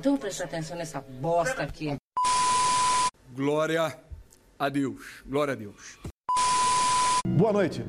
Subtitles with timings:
[0.00, 1.94] Então preste atenção nessa bosta aqui.
[3.34, 3.98] Glória
[4.58, 5.22] a Deus.
[5.26, 5.98] Glória a Deus.
[7.26, 7.84] Boa noite.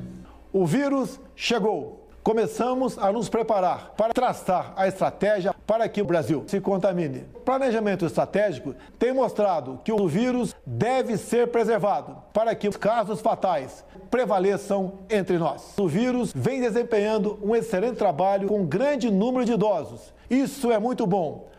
[0.52, 2.10] O vírus chegou.
[2.22, 7.24] Começamos a nos preparar para traçar a estratégia para que o Brasil se contamine.
[7.34, 13.22] O planejamento estratégico tem mostrado que o vírus deve ser preservado para que os casos
[13.22, 15.72] fatais prevaleçam entre nós.
[15.78, 20.12] O vírus vem desempenhando um excelente trabalho com um grande número de idosos.
[20.28, 21.50] Isso é muito bom.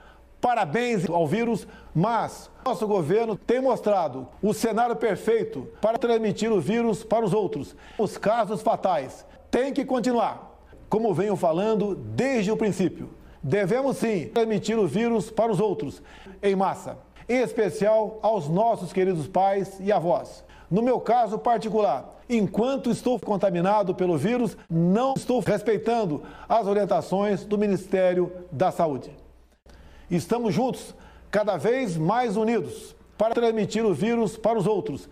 [0.44, 1.66] Parabéns ao vírus,
[1.96, 7.74] mas nosso governo tem mostrado o cenário perfeito para transmitir o vírus para os outros.
[7.98, 10.54] Os casos fatais têm que continuar
[10.90, 13.12] como venho falando desde o princípio.
[13.42, 16.04] Devemos sim transmitir o vírus para os outros,
[16.42, 16.98] em massa,
[17.30, 20.44] em especial aos nossos queridos pais e avós.
[20.70, 27.58] No meu caso particular, enquanto estou contaminado pelo vírus, não estou respeitando as orientações do
[27.58, 29.23] Ministério da Saúde.
[30.10, 30.96] Estamos juntos,
[31.32, 35.10] cada vez mais unidos, para transmitir o vírus para os outros.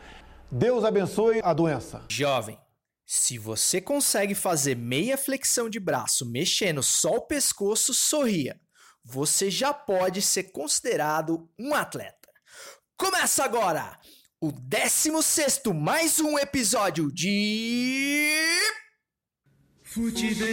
[0.52, 2.03] Deus abençoe a doença.
[2.09, 2.58] Jovem.
[3.06, 8.59] Se você consegue fazer meia flexão de braço mexendo só o pescoço, sorria.
[9.03, 12.30] Você já pode ser considerado um atleta.
[12.95, 14.00] Começa agora
[14.39, 18.59] o 16 mais um episódio de.
[19.84, 20.47] Futebol.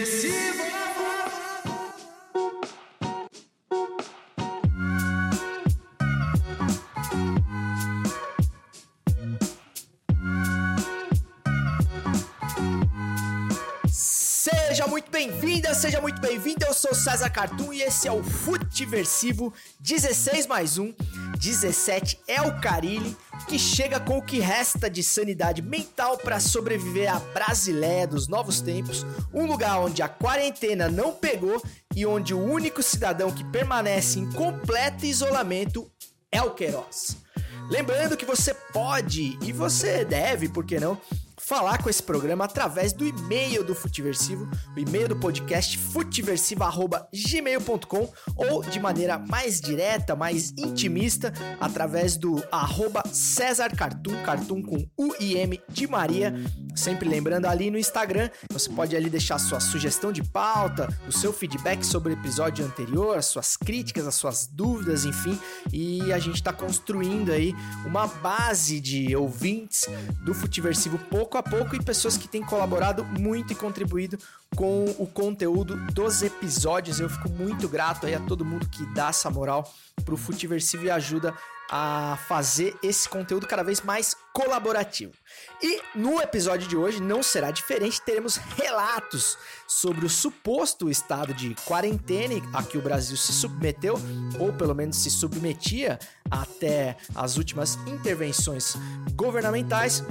[14.78, 16.64] Seja muito bem-vinda, seja muito bem-vindo.
[16.64, 20.94] Eu sou César Cartoon e esse é o Futiversivo 16 mais 1.
[21.36, 23.16] 17 é o Carilli
[23.48, 28.60] que chega com o que resta de sanidade mental para sobreviver à Brasileia dos novos
[28.60, 31.60] tempos, um lugar onde a quarentena não pegou
[31.96, 35.90] e onde o único cidadão que permanece em completo isolamento
[36.30, 37.16] é o Queiroz.
[37.68, 40.96] Lembrando que você pode e você deve, por que não?
[41.48, 48.62] Falar com esse programa através do e-mail do Futiversivo, o e-mail do podcast futiversivo@gmail.com ou
[48.62, 55.38] de maneira mais direta, mais intimista, através do arroba César Cartoon, Cartoon com U e
[55.38, 56.34] M de Maria.
[56.76, 61.32] Sempre lembrando ali no Instagram, você pode ali deixar sua sugestão de pauta, o seu
[61.32, 65.40] feedback sobre o episódio anterior, as suas críticas, as suas dúvidas, enfim.
[65.72, 67.54] E a gente está construindo aí
[67.86, 69.86] uma base de ouvintes
[70.22, 74.18] do Futiversivo pouco a pouco e pessoas que têm colaborado muito e contribuído
[74.56, 77.00] com o conteúdo dos episódios.
[77.00, 79.72] Eu fico muito grato aí a todo mundo que dá essa moral
[80.04, 81.34] pro Futiversivo e ajuda
[81.70, 85.12] a fazer esse conteúdo cada vez mais colaborativo.
[85.62, 91.54] E no episódio de hoje não será diferente, teremos relatos sobre o suposto estado de
[91.66, 93.96] quarentena a que o Brasil se submeteu,
[94.38, 95.98] ou pelo menos se submetia
[96.30, 98.74] até as últimas intervenções
[99.14, 100.02] governamentais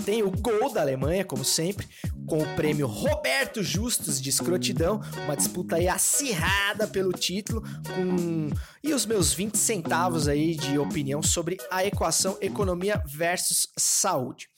[0.00, 1.88] tem o gol da Alemanha, como sempre,
[2.26, 8.50] com o prêmio Roberto Justus de escrotidão, uma disputa aí acirrada pelo título, com
[8.82, 14.49] e os meus 20 centavos aí de opinião sobre a equação economia versus saúde.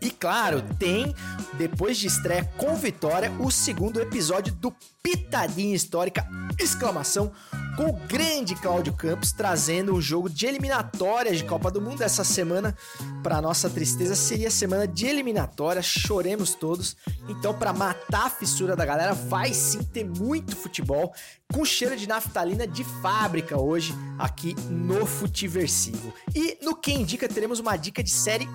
[0.00, 1.14] E claro, tem,
[1.54, 4.72] depois de estreia com vitória, o segundo episódio do
[5.02, 6.26] Pitadinha Histórica,
[6.58, 7.32] exclamação,
[7.76, 12.24] com o grande Cláudio Campos trazendo um jogo de eliminatórias de Copa do Mundo essa
[12.24, 12.76] semana.
[13.22, 16.96] Para nossa tristeza, seria semana de eliminatórias, choremos todos.
[17.28, 21.12] Então, para matar a fissura da galera, vai sim ter muito futebol
[21.52, 26.12] com cheiro de naftalina de fábrica hoje aqui no Futiversivo.
[26.34, 28.48] E no Quem Indica teremos uma dica de série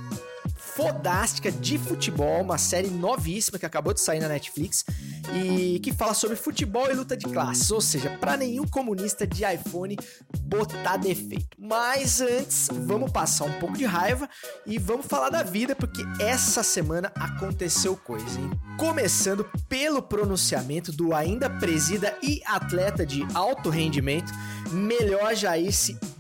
[0.76, 4.86] fodástica de futebol, uma série novíssima que acabou de sair na Netflix
[5.34, 9.44] e que fala sobre futebol e luta de classes, ou seja, para nenhum comunista de
[9.44, 9.98] iPhone
[10.44, 11.58] botar defeito.
[11.60, 14.30] Mas antes, vamos passar um pouco de raiva
[14.66, 18.50] e vamos falar da vida, porque essa semana aconteceu coisa, hein?
[18.78, 24.32] Começando pelo pronunciamento do ainda presida e atleta de alto rendimento,
[24.72, 25.72] melhor Jair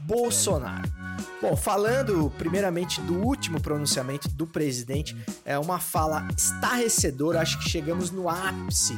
[0.05, 1.00] Bolsonaro.
[1.41, 8.11] Bom, falando primeiramente do último pronunciamento do presidente, é uma fala estarrecedora, acho que chegamos
[8.11, 8.97] no ápice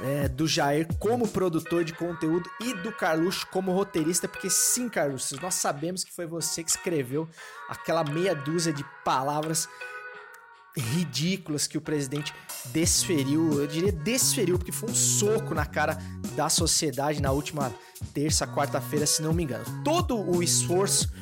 [0.00, 5.36] é, do Jair como produtor de conteúdo e do Carluxo como roteirista, porque sim, Carluxo,
[5.40, 7.28] nós sabemos que foi você que escreveu
[7.68, 9.68] aquela meia dúzia de palavras
[10.76, 12.32] ridículas que o presidente
[12.66, 15.98] desferiu, eu diria desferiu, porque foi um soco na cara
[16.34, 17.72] da sociedade na última
[18.14, 19.64] terça, quarta-feira, se não me engano.
[19.84, 21.12] Todo o esforço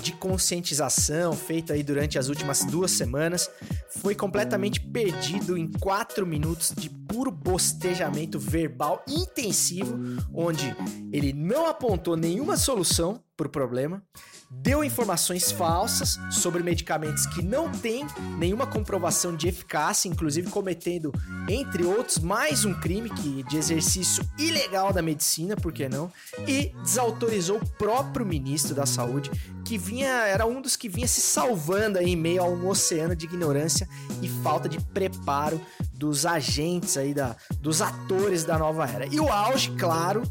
[0.00, 3.50] de conscientização feito aí durante as últimas duas semanas.
[3.90, 9.98] Foi completamente perdido em quatro minutos de puro bostejamento verbal intensivo,
[10.32, 10.74] onde
[11.12, 14.02] ele não apontou nenhuma solução para o problema,
[14.50, 18.04] deu informações falsas sobre medicamentos que não têm
[18.36, 21.12] nenhuma comprovação de eficácia, inclusive cometendo,
[21.48, 26.10] entre outros, mais um crime que, de exercício ilegal da medicina, por que não?
[26.48, 29.30] E desautorizou o próprio ministro da Saúde,
[29.64, 33.14] que vinha era um dos que vinha se salvando aí em meio a um oceano
[33.14, 33.88] de ignorância
[34.20, 35.60] e falta de preparo
[35.94, 39.06] dos agentes aí da, dos atores da nova era.
[39.06, 40.22] E o auge, claro,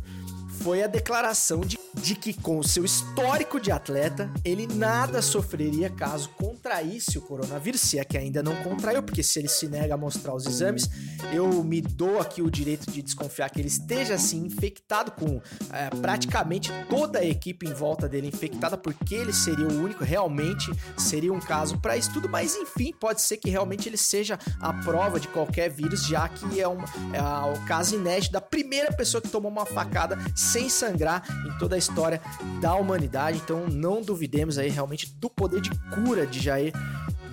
[0.62, 5.90] foi a declaração de, de que, com o seu histórico de atleta, ele nada sofreria
[5.90, 9.96] caso contraísse o coronavírus, se é que ainda não contraiu, porque se ele se nega
[9.96, 10.90] a mostrar os exames,
[11.34, 15.42] eu me dou aqui o direito de desconfiar que ele esteja assim infectado com
[15.72, 20.72] é, praticamente toda a equipe em volta dele infectada, porque ele seria o único, realmente
[20.98, 25.20] seria um caso para estudo, mas enfim, pode ser que realmente ele seja a prova
[25.20, 26.80] de qualquer vírus, já que é, um,
[27.14, 31.76] é o caso inédito da primeira pessoa que tomou uma facada sem sangrar em toda
[31.76, 32.22] a história
[32.60, 33.38] da humanidade.
[33.38, 36.74] Então não duvidemos aí realmente do poder de cura de Jair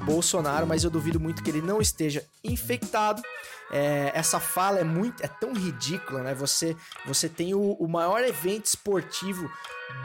[0.04, 3.22] Bolsonaro, mas eu duvido muito que ele não esteja infectado.
[3.72, 6.34] É, essa fala é muito, é tão ridícula, né?
[6.34, 9.50] Você, você tem o, o maior evento esportivo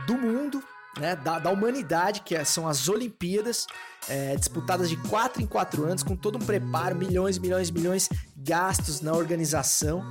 [0.08, 0.64] do mundo,
[0.98, 3.68] né, da, da, humanidade, que é, são as Olimpíadas,
[4.08, 9.02] é, disputadas de 4 em 4 anos, com todo um preparo, milhões, milhões, milhões gastos
[9.02, 10.04] na organização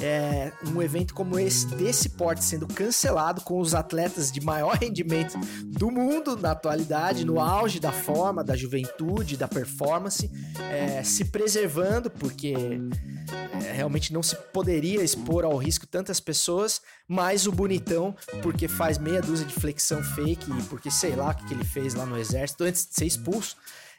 [0.00, 5.38] é, um evento como esse, desse porte, sendo cancelado com os atletas de maior rendimento
[5.64, 10.30] do mundo na atualidade, no auge da forma, da juventude, da performance,
[10.70, 12.54] é, se preservando, porque
[13.64, 18.98] é, realmente não se poderia expor ao risco tantas pessoas, mas o bonitão, porque faz
[18.98, 22.18] meia dúzia de flexão fake, porque sei lá o que, que ele fez lá no
[22.18, 23.45] exército antes de ser expulso.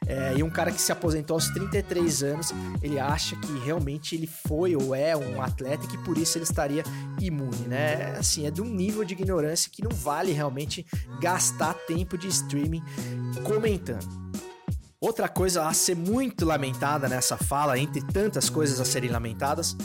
[0.06, 4.26] É, e um cara que se aposentou aos 33 anos, ele acha que realmente ele
[4.26, 6.84] foi ou é um atleta e que por isso ele estaria
[7.20, 8.16] imune, né?
[8.16, 10.86] Assim, é de um nível de ignorância que não vale realmente
[11.20, 12.82] gastar tempo de streaming
[13.44, 14.06] comentando.
[15.00, 19.76] Outra coisa a ser muito lamentada nessa fala, entre tantas coisas a serem lamentadas,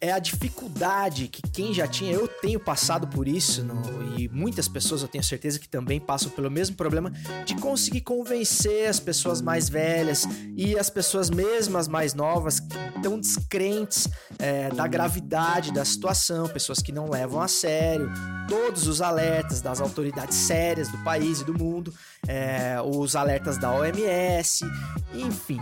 [0.00, 4.68] é a dificuldade que quem já tinha, eu tenho passado por isso, no, e muitas
[4.68, 7.10] pessoas eu tenho certeza que também passam pelo mesmo problema,
[7.44, 12.78] de conseguir convencer as pessoas mais velhas e as pessoas mesmas mais novas que
[13.20, 14.08] descrentes
[14.38, 18.10] é, da gravidade da situação, pessoas que não levam a sério
[18.48, 21.92] todos os alertas das autoridades sérias do país e do mundo,
[22.26, 24.64] é, os alertas da OMS,
[25.12, 25.60] enfim,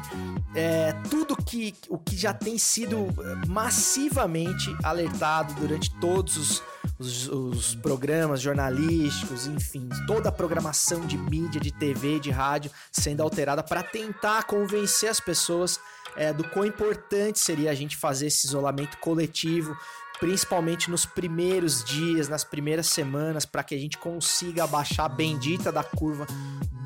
[0.54, 3.08] é, tudo que o que já tem sido
[3.48, 4.25] massivamente
[4.82, 6.62] alertado durante todos os,
[6.98, 13.22] os, os programas jornalísticos, enfim, toda a programação de mídia, de TV, de rádio sendo
[13.22, 15.78] alterada para tentar convencer as pessoas
[16.16, 19.76] é, do quão importante seria a gente fazer esse isolamento coletivo,
[20.18, 25.70] principalmente nos primeiros dias, nas primeiras semanas, para que a gente consiga abaixar a bendita
[25.70, 26.26] da curva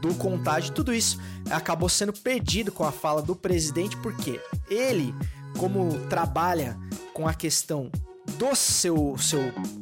[0.00, 0.74] do contágio.
[0.74, 1.20] Tudo isso
[1.50, 5.14] acabou sendo perdido com a fala do presidente, porque ele,
[5.58, 6.78] como trabalha
[7.12, 7.90] com a questão
[8.38, 9.40] do seu, seu,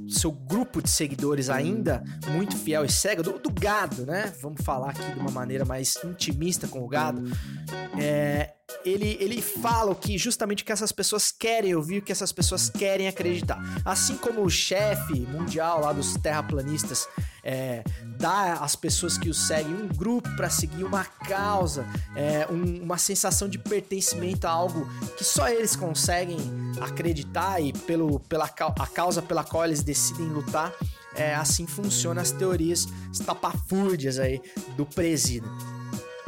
[0.08, 4.32] seu grupo de seguidores ainda muito fiel e cego, do, do gado, né?
[4.40, 7.22] Vamos falar aqui de uma maneira mais intimista com o gado.
[7.98, 8.54] É,
[8.84, 12.68] ele, ele fala o que justamente que essas pessoas querem ouvir, o que essas pessoas
[12.68, 13.58] querem acreditar.
[13.84, 17.08] Assim como o chefe mundial lá dos terraplanistas
[17.42, 17.82] é,
[18.18, 22.98] dá às pessoas que o seguem um grupo para seguir uma causa, é, um, uma
[22.98, 26.38] sensação de pertencimento a algo que só eles conseguem
[26.80, 30.72] acreditar e pelo, pela a causa pela qual eles decidem lutar.
[31.14, 34.40] É, assim funcionam as teorias estapafúrdias aí
[34.76, 35.50] do presídio.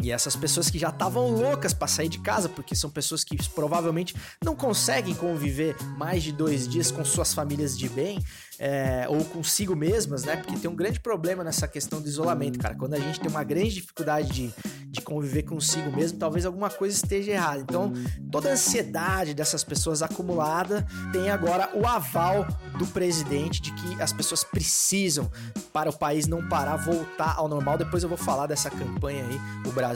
[0.01, 3.37] E essas pessoas que já estavam loucas para sair de casa, porque são pessoas que
[3.51, 8.19] provavelmente não conseguem conviver mais de dois dias com suas famílias de bem,
[8.59, 10.37] é, ou consigo mesmas, né?
[10.37, 12.75] Porque tem um grande problema nessa questão do isolamento, cara.
[12.75, 14.55] Quando a gente tem uma grande dificuldade de,
[14.87, 17.63] de conviver consigo mesmo, talvez alguma coisa esteja errada.
[17.63, 17.91] Então,
[18.31, 22.47] toda a ansiedade dessas pessoas acumulada tem agora o aval
[22.79, 25.31] do presidente de que as pessoas precisam
[25.73, 27.79] para o país não parar, voltar ao normal.
[27.79, 29.90] Depois eu vou falar dessa campanha aí, o Brasil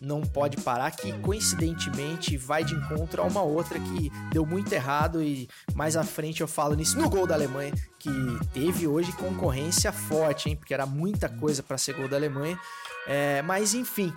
[0.00, 5.22] não pode parar, que coincidentemente vai de encontro a uma outra que deu muito errado
[5.22, 8.10] e mais à frente eu falo nisso no gol da Alemanha, que
[8.52, 10.56] teve hoje concorrência forte, hein?
[10.56, 12.58] Porque era muita coisa para ser gol da Alemanha.
[13.06, 14.12] É, mas enfim,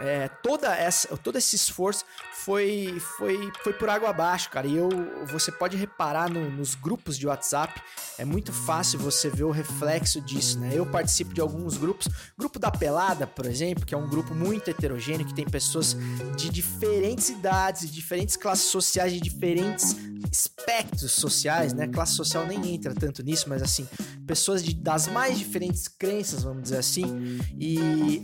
[0.00, 4.66] é, toda essa, todo esse esforço foi, foi, foi por água abaixo, cara.
[4.66, 4.88] E eu,
[5.26, 7.80] você pode reparar no, nos grupos de WhatsApp,
[8.18, 10.70] é muito fácil você ver o reflexo disso, né?
[10.72, 14.70] Eu participo de alguns grupos, grupo da Pelada, por exemplo, que é um grupo muito
[14.70, 15.94] heterogêneo, que tem pessoas
[16.34, 19.94] de diferentes idades, de diferentes classes sociais, de diferentes
[20.32, 21.86] espectros sociais, né?
[21.88, 23.86] Classe social nem entra tanto nisso, mas assim,
[24.26, 28.22] pessoas de, das mais diferentes crenças, vamos dizer assim, e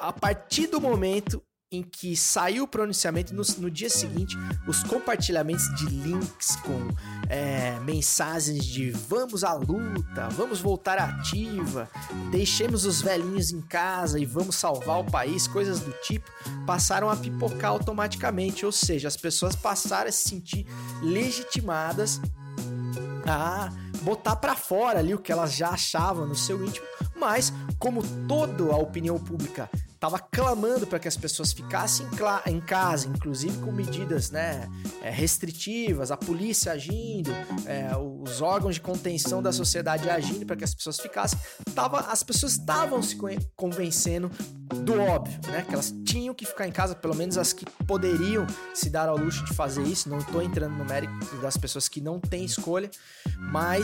[0.00, 1.42] a partir do momento
[1.74, 4.36] em que saiu o pronunciamento, no, no dia seguinte,
[4.66, 6.88] os compartilhamentos de links com
[7.28, 11.88] é, mensagens de vamos à luta, vamos voltar ativa,
[12.30, 16.30] deixemos os velhinhos em casa e vamos salvar o país, coisas do tipo,
[16.64, 18.64] passaram a pipocar automaticamente.
[18.64, 20.66] Ou seja, as pessoas passaram a se sentir
[21.02, 22.20] legitimadas
[23.26, 23.72] a
[24.02, 26.86] botar para fora ali o que elas já achavam no seu íntimo,
[27.16, 29.68] mas como toda a opinião pública
[30.04, 32.06] estava clamando para que as pessoas ficassem
[32.46, 34.68] em casa, inclusive com medidas né,
[35.02, 37.30] é, restritivas, a polícia agindo,
[37.64, 41.38] é, os órgãos de contenção da sociedade agindo para que as pessoas ficassem.
[41.74, 43.16] Tava, as pessoas estavam se
[43.56, 44.30] convencendo
[44.82, 45.64] do óbvio, né?
[45.66, 49.16] Que elas tinham que ficar em casa, pelo menos as que poderiam se dar ao
[49.16, 50.08] luxo de fazer isso.
[50.08, 52.90] Não estou entrando no mérito das pessoas que não têm escolha,
[53.38, 53.83] mas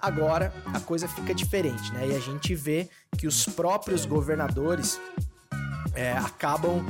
[0.00, 2.08] agora a coisa fica diferente, né?
[2.08, 5.00] E a gente vê que os próprios governadores
[5.94, 6.86] é, acabam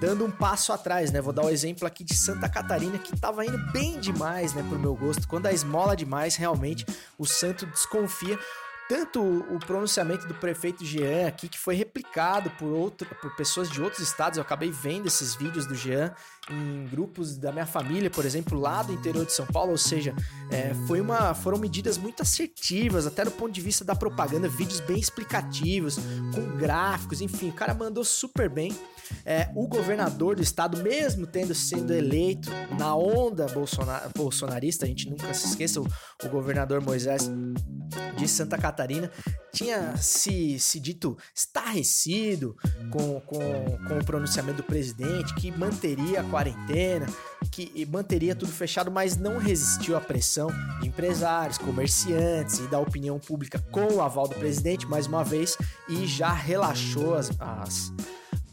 [0.00, 1.20] dando um passo atrás, né?
[1.20, 4.64] Vou dar o um exemplo aqui de Santa Catarina, que estava indo bem demais, né,
[4.68, 5.26] pro meu gosto.
[5.26, 6.86] Quando a esmola demais, realmente
[7.18, 8.38] o santo desconfia.
[8.88, 13.82] Tanto o pronunciamento do prefeito Jean aqui, que foi replicado por, outro, por pessoas de
[13.82, 16.14] outros estados, eu acabei vendo esses vídeos do Jean
[16.50, 20.14] em grupos da minha família, por exemplo, lá do interior de São Paulo, ou seja,
[20.50, 24.80] é, foi uma, foram medidas muito assertivas, até do ponto de vista da propaganda, vídeos
[24.80, 25.98] bem explicativos,
[26.34, 28.74] com gráficos, enfim, o cara mandou super bem.
[29.24, 35.08] É, o governador do estado, mesmo tendo sido eleito na onda bolsonar, bolsonarista, a gente
[35.08, 35.86] nunca se esqueça, o,
[36.24, 37.30] o governador Moisés
[38.16, 39.10] de Santa Catarina
[39.52, 42.56] tinha se, se dito estarrecido
[42.90, 43.38] com, com,
[43.88, 47.06] com o pronunciamento do presidente, que manteria a quarentena,
[47.50, 50.50] que manteria tudo fechado, mas não resistiu à pressão
[50.80, 55.56] de empresários, comerciantes e da opinião pública com o aval do presidente, mais uma vez,
[55.88, 57.92] e já relaxou as, as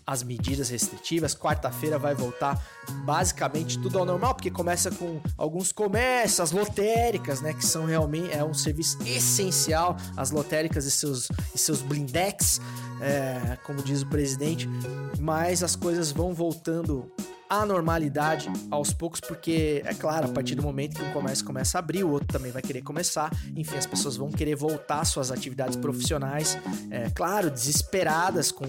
[0.05, 1.35] as medidas restritivas.
[1.35, 2.62] Quarta-feira vai voltar
[3.05, 8.31] basicamente tudo ao normal, porque começa com alguns comércios, as lotéricas, né, que são realmente
[8.31, 12.62] é um serviço essencial, as lotéricas e seus, e seus blindex,
[13.01, 14.69] é, como diz o presidente,
[15.19, 17.12] mas as coisas vão voltando
[17.62, 21.77] a normalidade aos poucos, porque é claro, a partir do momento que um comércio começa
[21.77, 25.09] a abrir, o outro também vai querer começar, enfim, as pessoas vão querer voltar às
[25.09, 26.57] suas atividades profissionais,
[26.89, 28.65] é claro, desesperadas com,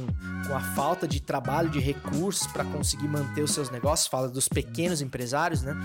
[0.46, 4.48] com a falta de trabalho, de recursos para conseguir manter os seus negócios, fala dos
[4.48, 5.76] pequenos empresários, né?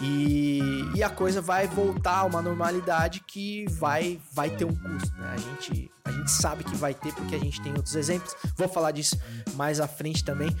[0.00, 0.60] E,
[0.94, 5.34] e a coisa vai voltar a uma normalidade que vai, vai ter um custo, né?
[5.34, 8.68] A gente, a gente sabe que vai ter porque a gente tem outros exemplos, vou
[8.68, 9.18] falar disso
[9.54, 10.54] mais à frente também.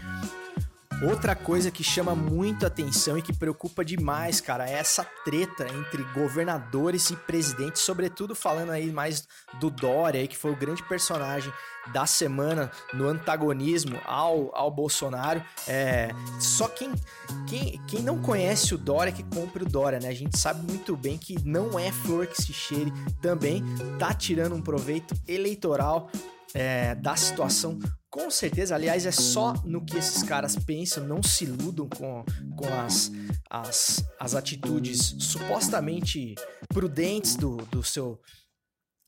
[1.02, 6.02] Outra coisa que chama muito atenção e que preocupa demais, cara, é essa treta entre
[6.14, 9.28] governadores e presidentes, sobretudo falando aí mais
[9.60, 11.52] do Dória, que foi o grande personagem
[11.92, 15.42] da semana no antagonismo ao, ao Bolsonaro.
[15.68, 16.08] É,
[16.40, 16.90] só quem,
[17.46, 20.08] quem, quem não conhece o Dória que compre o Dória, né?
[20.08, 23.62] A gente sabe muito bem que não é flor que se cheire também,
[23.98, 26.10] tá tirando um proveito eleitoral
[26.54, 27.78] é, da situação
[28.16, 32.24] com certeza, aliás, é só no que esses caras pensam, não se iludam com,
[32.56, 33.12] com as,
[33.50, 36.34] as, as atitudes supostamente
[36.68, 38.18] prudentes do, do seu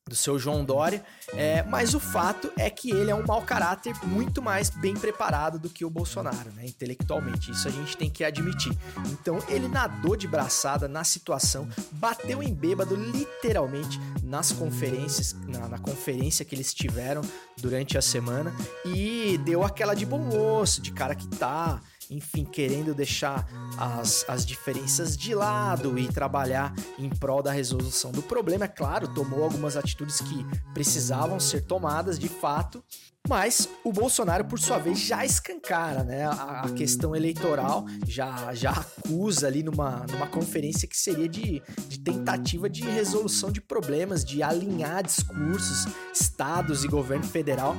[0.09, 3.95] do seu João Dória, é, mas o fato é que ele é um mau caráter
[4.05, 7.51] muito mais bem preparado do que o Bolsonaro, né, intelectualmente.
[7.51, 8.77] Isso a gente tem que admitir.
[9.13, 15.79] Então ele nadou de braçada na situação, bateu em bêbado literalmente nas conferências, na, na
[15.79, 17.23] conferência que eles tiveram
[17.57, 22.95] durante a semana e deu aquela de bom moço, de cara que tá enfim, querendo
[22.95, 23.47] deixar
[23.77, 28.65] as, as diferenças de lado e trabalhar em prol da resolução do problema.
[28.65, 32.83] É claro, tomou algumas atitudes que precisavam ser tomadas de fato,
[33.29, 38.71] mas o Bolsonaro, por sua vez, já escancara né, a, a, questão eleitoral, já, já
[38.71, 44.43] acusa ali numa, numa conferência que seria de, de tentativa de resolução de problemas, de
[44.43, 47.77] alinhar discursos, estados e governo federal.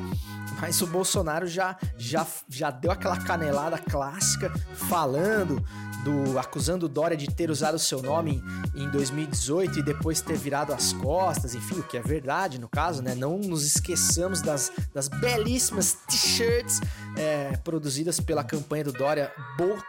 [0.62, 5.64] Mas o Bolsonaro já, já, já deu aquela canelada clássica falando
[6.04, 8.44] do acusando Dória de ter usado seu nome
[8.76, 13.02] em 2018 e depois ter virado as costas, enfim, o que é verdade no caso,
[13.02, 13.16] né?
[13.16, 16.82] Não nos esqueçamos das, das belíssimas t-shirts
[17.18, 19.32] é, produzidas pela campanha do Dória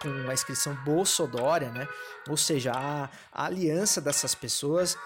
[0.02, 1.86] com a inscrição Bolsodória, né?
[2.28, 4.96] Ou seja, a, a aliança dessas pessoas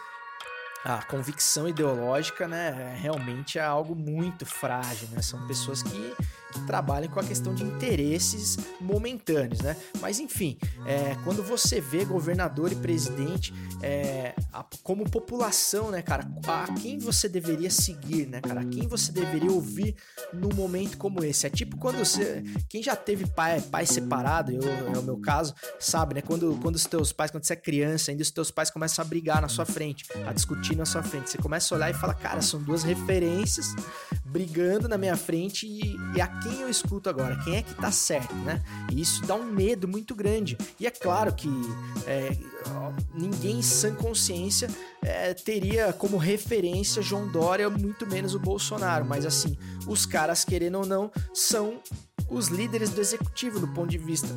[0.85, 5.23] a convicção ideológica, né, realmente é algo muito frágil, né?
[5.23, 6.15] São pessoas que
[6.67, 9.77] trabalhem com a questão de interesses momentâneos, né?
[10.01, 16.27] Mas enfim, é, quando você vê governador e presidente é, a, como população, né, cara,
[16.47, 19.95] a quem você deveria seguir, né, cara, a quem você deveria ouvir
[20.33, 21.47] num momento como esse?
[21.47, 24.63] É tipo quando você, quem já teve pai, pai separado, eu,
[24.95, 26.23] é o meu caso, sabe, né?
[26.23, 29.09] Quando, quando os teus pais, quando você é criança, ainda os teus pais começam a
[29.09, 32.15] brigar na sua frente, a discutir na sua frente, você começa a olhar e fala,
[32.15, 33.75] cara, são duas referências
[34.25, 37.37] brigando na minha frente e, e quem eu escuto agora?
[37.43, 38.63] Quem é que tá certo, né?
[38.93, 40.59] E isso dá um medo muito grande.
[40.79, 41.49] E é claro que
[42.07, 42.37] é,
[43.15, 44.69] ninguém sem consciência
[45.03, 49.07] é, teria como referência João Dória, muito menos o Bolsonaro.
[49.07, 51.81] Mas assim, os caras, querendo ou não, são
[52.29, 54.29] os líderes do executivo do ponto de vista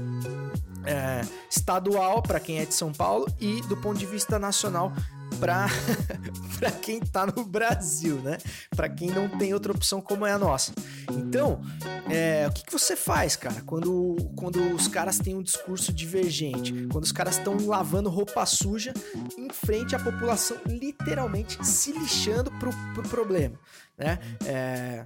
[0.86, 4.94] é, estadual para quem é de São Paulo e do ponto de vista nacional
[5.40, 5.68] para
[6.60, 8.38] para quem tá no Brasil, né?
[8.76, 10.74] Para quem não tem outra opção como é a nossa.
[11.12, 11.62] Então,
[12.10, 16.88] é, o que, que você faz, cara, quando, quando os caras têm um discurso divergente,
[16.92, 18.94] quando os caras estão lavando roupa suja
[19.38, 23.60] em frente à população, literalmente se lixando pro, pro problema,
[23.98, 24.20] né?
[24.46, 25.06] É,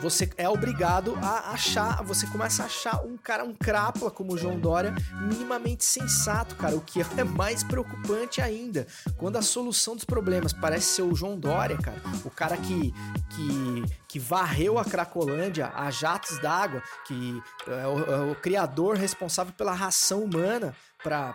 [0.00, 4.38] você é obrigado a achar, você começa a achar um cara, um crápula como o
[4.38, 10.04] João Dória, minimamente sensato, cara, o que é mais preocupante ainda, quando a solução dos
[10.04, 12.94] problemas parece ser o João Dória, cara, o cara que,
[13.30, 19.52] que, que varreu a Cracolândia a jatos d'água, que é o, é o criador responsável
[19.52, 21.34] pela ração humana para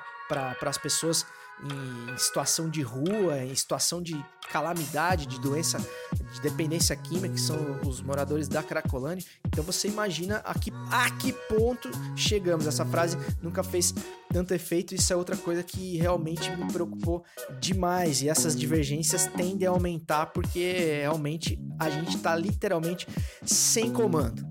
[0.62, 1.26] as pessoas
[1.64, 5.78] em situação de rua, em situação de calamidade, de doença,
[6.34, 9.26] de dependência química, que são os moradores da Cracolândia.
[9.48, 12.68] Então você imagina a que, a que ponto chegamos.
[12.68, 13.94] Essa frase nunca fez
[14.32, 14.94] tanto efeito.
[14.96, 17.24] Isso é outra coisa que realmente me preocupou
[17.60, 18.22] demais.
[18.22, 23.08] E essas divergências tendem a aumentar porque realmente a gente está literalmente
[23.46, 24.46] sem comando.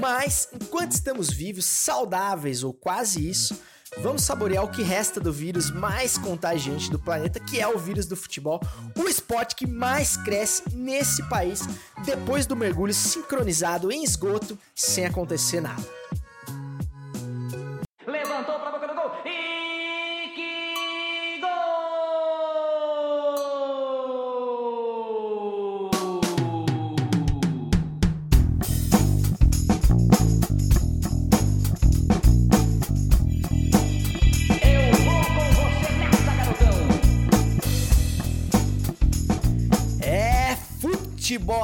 [0.00, 3.58] Mas enquanto estamos vivos, saudáveis ou quase isso,
[3.98, 8.06] vamos saborear o que resta do vírus mais contagiante do planeta, que é o vírus
[8.06, 8.60] do futebol,
[8.96, 11.62] o esporte que mais cresce nesse país
[12.04, 15.84] depois do mergulho sincronizado em esgoto sem acontecer nada.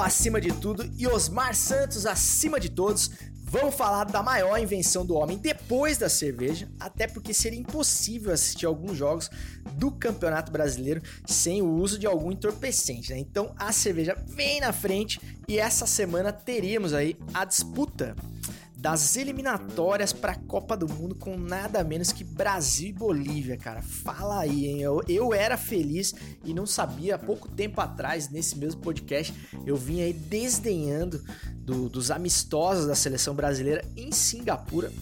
[0.04, 3.10] Acima de tudo e Osmar Santos acima de todos.
[3.44, 8.66] Vamos falar da maior invenção do homem depois da cerveja, até porque seria impossível assistir
[8.66, 9.30] alguns jogos
[9.74, 13.18] do Campeonato Brasileiro sem o uso de algum entorpecente, né?
[13.18, 18.14] Então a cerveja vem na frente e essa semana teríamos aí a disputa
[18.84, 23.80] das eliminatórias para a Copa do Mundo com nada menos que Brasil e Bolívia, cara.
[23.80, 24.82] Fala aí, hein?
[24.82, 29.32] Eu, eu era feliz e não sabia pouco tempo atrás, nesse mesmo podcast,
[29.64, 31.24] eu vim aí desdenhando
[31.56, 34.92] do, dos amistosos da seleção brasileira em Singapura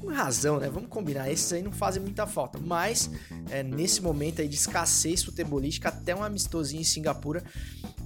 [0.00, 0.68] com razão, né?
[0.68, 2.60] Vamos combinar, esses aí não fazem muita falta.
[2.60, 3.10] Mas
[3.50, 7.42] é, nesse momento aí de escassez futebolística, até um amistosinho em Singapura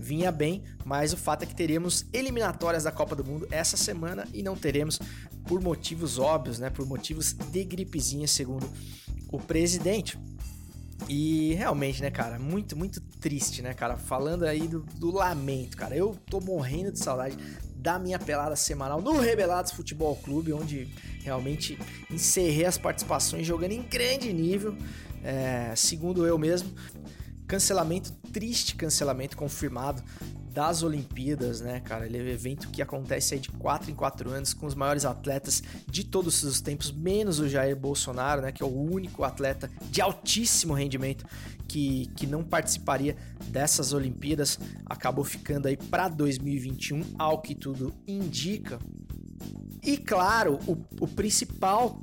[0.06, 4.24] vinha bem, mas o fato é que teríamos eliminatórias da Copa do Mundo essa semana
[4.32, 5.00] e não teremos
[5.48, 6.70] por motivos óbvios, né?
[6.70, 8.70] Por motivos de gripezinha, segundo
[9.32, 10.16] o presidente.
[11.08, 13.96] E realmente, né, cara, muito, muito triste, né, cara?
[13.96, 15.96] Falando aí do, do, lamento, cara.
[15.96, 17.36] Eu tô morrendo de saudade
[17.74, 20.88] da minha pelada semanal no Rebelados Futebol Clube, onde
[21.22, 21.76] realmente
[22.08, 24.76] encerrei as participações jogando em grande nível,
[25.24, 26.72] é, segundo eu mesmo.
[27.46, 30.02] Cancelamento, triste cancelamento confirmado
[30.56, 32.06] das Olimpíadas, né, cara?
[32.06, 35.04] Ele é um evento que acontece aí de 4 em 4 anos com os maiores
[35.04, 39.70] atletas de todos os tempos, menos o Jair Bolsonaro, né, que é o único atleta
[39.90, 41.26] de altíssimo rendimento
[41.68, 43.16] que, que não participaria
[43.48, 48.78] dessas Olimpíadas, acabou ficando aí para 2021, ao que tudo indica.
[49.82, 50.72] E claro, o,
[51.04, 52.00] o principal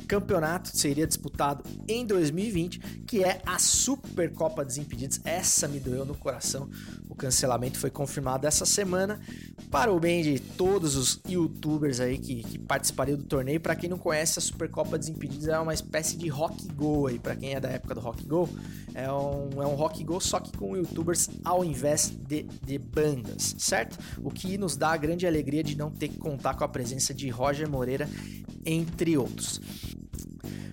[0.00, 5.20] campeonato seria disputado em 2020, que é a Supercopa Desimpedidos.
[5.24, 6.68] Essa me doeu no coração.
[7.10, 9.20] O cancelamento foi confirmado essa semana
[9.68, 13.60] para o bem de todos os youtubers aí que, que participariam do torneio.
[13.60, 17.34] Para quem não conhece, a Supercopa Desimpedidos é uma espécie de rock go aí, para
[17.34, 18.48] quem é da época do rock go.
[18.94, 23.56] É um, é um rock go, só que com youtubers ao invés de, de bandas,
[23.58, 23.98] certo?
[24.22, 27.12] O que nos dá a grande alegria de não ter que contar com a presença
[27.12, 28.08] de Roger Moreira,
[28.64, 29.60] entre outros.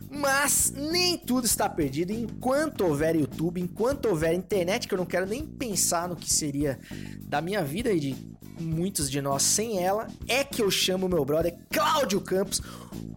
[0.09, 2.11] Mas nem tudo está perdido.
[2.11, 6.79] Enquanto houver YouTube, enquanto houver internet, que eu não quero nem pensar no que seria
[7.21, 8.15] da minha vida e de
[8.59, 12.61] muitos de nós sem ela, é que eu chamo meu brother Cláudio Campos,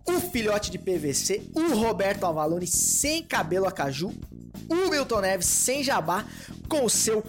[0.07, 4.13] o filhote de PVC, o Roberto Avalone sem cabelo a caju,
[4.69, 6.27] o Milton Neves sem jabá,
[6.69, 7.25] com o seu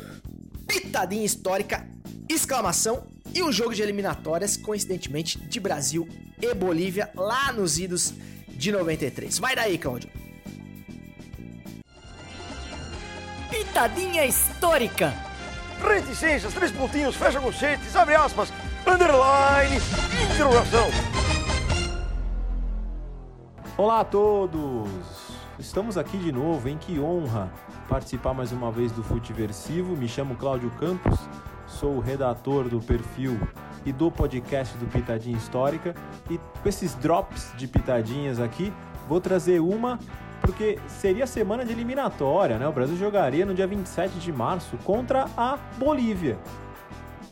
[0.67, 1.87] pitadinha histórica,
[2.27, 3.03] exclamação,
[3.33, 6.07] e um jogo de eliminatórias, coincidentemente, de Brasil
[6.41, 8.13] e Bolívia, lá nos idos
[8.61, 9.39] de 93.
[9.39, 10.07] Vai daí, Cláudio.
[13.49, 15.11] Pitadinha histórica.
[15.83, 18.53] Reticências, três pontinhos, fecha conchetes, abre aspas,
[18.85, 19.77] underline,
[20.31, 20.87] interrogação.
[23.75, 24.91] Olá a todos!
[25.57, 27.51] Estamos aqui de novo, em que honra
[27.89, 29.97] participar mais uma vez do Futiversivo.
[29.97, 31.19] Me chamo Cláudio Campos,
[31.65, 33.39] sou o redator do perfil
[33.83, 35.95] e do podcast do Pitadinha Histórica.
[36.29, 38.71] E com esses drops de pitadinhas aqui,
[39.07, 39.99] vou trazer uma
[40.41, 42.67] porque seria semana de eliminatória, né?
[42.67, 46.37] O Brasil jogaria no dia 27 de março contra a Bolívia,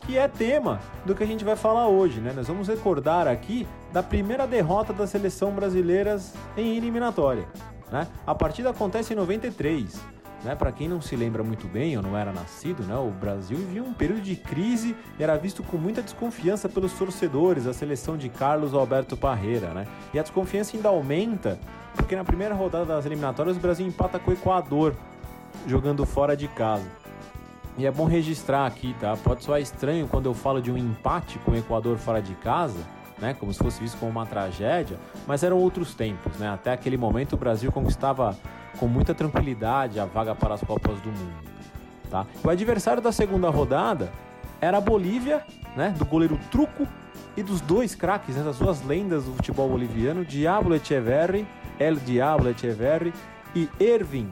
[0.06, 2.32] que é tema do que a gente vai falar hoje, né?
[2.34, 7.48] Nós vamos recordar aqui da primeira derrota das seleção brasileiras em eliminatória,
[7.90, 8.06] né?
[8.24, 10.00] A partida acontece em 93.
[10.42, 13.58] Né, para quem não se lembra muito bem ou não era nascido, né, o Brasil
[13.58, 18.16] vivia um período de crise e era visto com muita desconfiança pelos torcedores, a seleção
[18.16, 19.74] de Carlos Alberto Parreira.
[19.74, 19.86] Né?
[20.14, 21.58] E a desconfiança ainda aumenta
[21.94, 24.96] porque na primeira rodada das eliminatórias o Brasil empata com o Equador,
[25.66, 26.86] jogando fora de casa.
[27.76, 29.16] E é bom registrar aqui, tá?
[29.16, 32.78] Pode soar estranho quando eu falo de um empate com o Equador fora de casa,
[33.20, 33.34] né?
[33.34, 36.48] Como se fosse visto como uma tragédia, mas eram outros tempos, né?
[36.48, 38.36] Até aquele momento o Brasil conquistava
[38.78, 41.50] com muita tranquilidade a vaga para as Copas do Mundo,
[42.10, 42.26] tá?
[42.44, 44.12] O adversário da segunda rodada
[44.60, 45.44] era a Bolívia,
[45.76, 45.94] né?
[45.96, 46.86] Do goleiro Truco
[47.36, 48.42] e dos dois craques, né?
[48.42, 51.46] das duas lendas do futebol boliviano, Diablo Echeverri
[51.80, 53.12] El Diablo Echeverri
[53.54, 54.30] e Ervin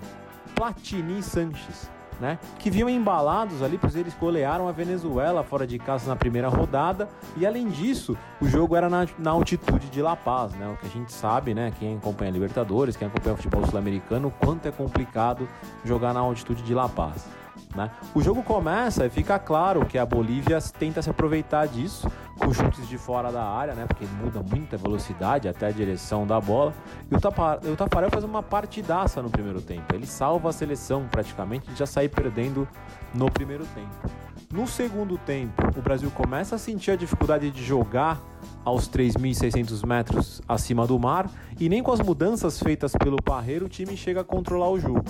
[0.55, 2.39] Platini Sanches, né?
[2.59, 7.09] Que vinham embalados ali, pois eles golearam a Venezuela fora de casa na primeira rodada.
[7.37, 10.69] E além disso, o jogo era na, na altitude de La Paz, né?
[10.69, 11.73] O que a gente sabe, né?
[11.79, 15.49] Quem acompanha Libertadores, quem acompanha futebol sul-americano, quanto é complicado
[15.85, 17.27] jogar na altitude de La Paz.
[17.75, 17.91] Né?
[18.15, 22.89] O jogo começa e fica claro que a Bolívia tenta se aproveitar disso com chutes
[22.89, 23.85] de fora da área, né?
[23.87, 26.73] Porque muda muita velocidade até a direção da bola.
[27.11, 29.95] E o, o Tafarel faz uma partidaça no primeiro tempo.
[29.95, 32.67] Ele salva a seleção praticamente de já sair perdendo
[33.13, 34.09] no primeiro tempo.
[34.53, 38.19] No segundo tempo, o Brasil começa a sentir a dificuldade de jogar
[38.65, 43.69] aos 3.600 metros acima do mar e nem com as mudanças feitas pelo Parreiro o
[43.69, 45.05] time chega a controlar o jogo.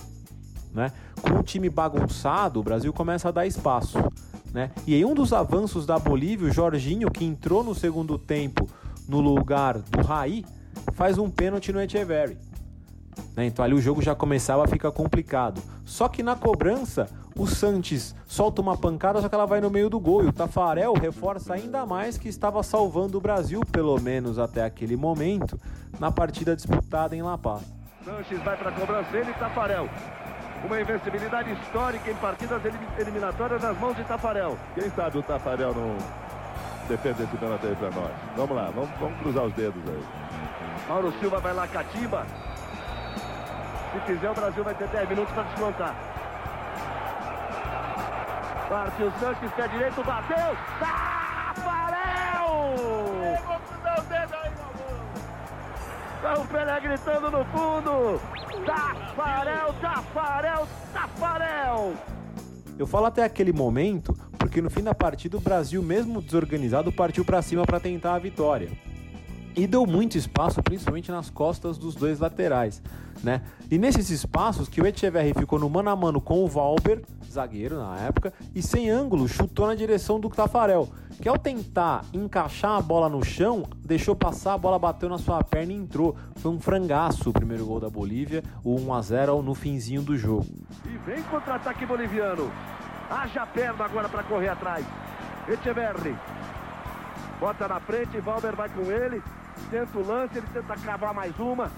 [0.73, 0.93] Né?
[1.21, 3.99] Com o time bagunçado, o Brasil começa a dar espaço.
[4.53, 4.71] Né?
[4.87, 8.69] E em um dos avanços da Bolívia, o Jorginho, que entrou no segundo tempo
[9.09, 10.45] no lugar do Raí,
[10.95, 12.39] faz um pênalti no Echeverry.
[13.37, 13.47] Né?
[13.47, 15.63] Então ali o jogo já começava a ficar complicado.
[15.85, 19.89] Só que na cobrança, o Santos solta uma pancada, só que ela vai no meio
[19.89, 20.25] do gol.
[20.25, 24.97] E o Tafarel reforça ainda mais que estava salvando o Brasil, pelo menos até aquele
[24.97, 25.59] momento,
[25.99, 27.63] na partida disputada em La Paz.
[28.05, 29.89] Sanches vai para a cobrança, ele e Tafarel.
[30.65, 32.61] Uma invencibilidade histórica em partidas
[32.99, 34.59] eliminatórias nas mãos de Tafarel.
[34.75, 35.97] Quem sabe o Tafarel não
[36.89, 38.11] defende esse pênalti aí para nós.
[38.37, 40.05] Vamos lá, vamos, vamos cruzar os dedos aí.
[40.89, 42.27] Mauro Silva vai lá, catimba.
[43.93, 45.95] Se fizer, o Brasil vai ter 10 minutos para descontar.
[48.69, 50.57] Partiu Sanches, pé direito, bateu.
[50.79, 51.99] Tafarel!
[56.41, 58.21] O Pelé gritando no fundo.
[58.67, 61.95] Tafarel, Tafarel, Tafarel.
[62.79, 67.25] Eu falo até aquele momento porque no fim da partida o Brasil, mesmo desorganizado, partiu
[67.25, 68.71] para cima para tentar a vitória.
[69.59, 72.81] E deu muito espaço, principalmente nas costas dos dois laterais,
[73.25, 73.43] né?
[73.69, 77.77] E nesses espaços que o Echeverri ficou no mano a mano com o Valber, zagueiro
[77.77, 80.89] na época, e sem ângulo chutou na direção do Tafarel,
[81.21, 85.43] que ao tentar encaixar a bola no chão, deixou passar, a bola bateu na sua
[85.43, 86.15] perna e entrou.
[86.37, 90.17] Foi um frangaço o primeiro gol da Bolívia, o 1 a 0 no finzinho do
[90.17, 90.47] jogo.
[90.85, 92.49] E vem contra-ataque boliviano.
[93.11, 94.87] Haja perna agora para correr atrás.
[95.49, 96.17] Echeverri.
[97.41, 99.21] Bota na frente, Valber vai com ele.
[99.71, 101.71] Tenta o lance, ele tenta cavar mais uma.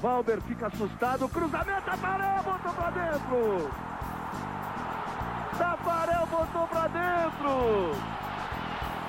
[0.00, 1.28] Valber fica assustado.
[1.28, 3.70] Cruzamento, Tafarel botou pra dentro.
[5.56, 8.14] Tafarel botou pra dentro.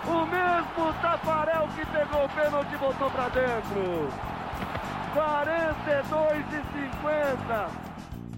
[0.07, 4.09] O mesmo Tafarel que pegou o pênalti botou pra dentro.
[5.13, 6.61] 42 e
[7.01, 7.69] 50.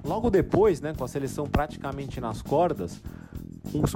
[0.03, 3.01] Logo depois, né, com a seleção praticamente nas cordas,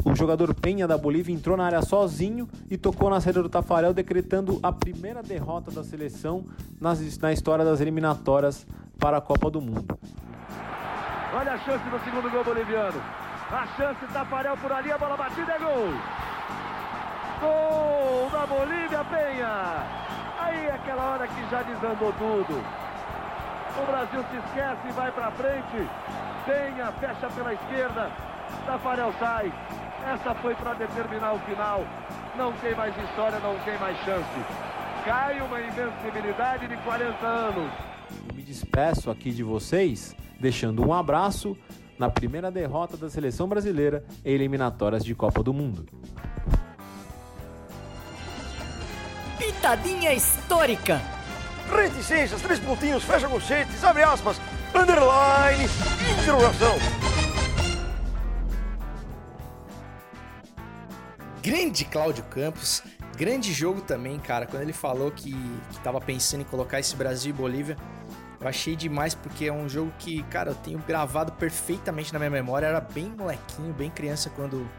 [0.05, 3.93] o jogador Penha da Bolívia entrou na área sozinho e tocou na saída do Tafarel,
[3.93, 6.45] decretando a primeira derrota da seleção
[6.79, 8.65] nas- na história das eliminatórias
[8.99, 9.97] para a Copa do Mundo.
[11.33, 13.01] Olha a chance do segundo gol boliviano.
[13.51, 15.93] A chance, Tafarel por ali, a bola batida é gol.
[17.41, 19.83] Gol da Bolívia, Penha.
[20.39, 22.61] Aí aquela hora que já desandou tudo.
[23.81, 25.87] O Brasil se esquece e vai pra frente.
[26.45, 28.11] Penha fecha pela esquerda.
[28.65, 29.51] Tafarel sai.
[30.05, 31.85] Essa foi para determinar o final.
[32.37, 34.25] Não tem mais história, não tem mais chance.
[35.05, 37.71] Cai uma invencibilidade de 40 anos.
[38.29, 41.57] E me despeço aqui de vocês, deixando um abraço
[41.97, 45.85] na primeira derrota da seleção brasileira em eliminatórias de Copa do Mundo.
[49.37, 51.01] Pitadinha histórica.
[51.71, 54.41] Reticências, três pontinhos, fecha conchetes, abre aspas,
[54.73, 55.63] underline,
[56.21, 57.00] interrogação.
[61.41, 62.83] Grande Cláudio Campos.
[63.17, 64.45] Grande jogo também, cara.
[64.45, 65.31] Quando ele falou que,
[65.71, 67.75] que tava pensando em colocar esse Brasil e Bolívia,
[68.39, 72.29] eu achei demais porque é um jogo que, cara, eu tenho gravado perfeitamente na minha
[72.29, 72.67] memória.
[72.67, 74.69] Era bem molequinho, bem criança quando.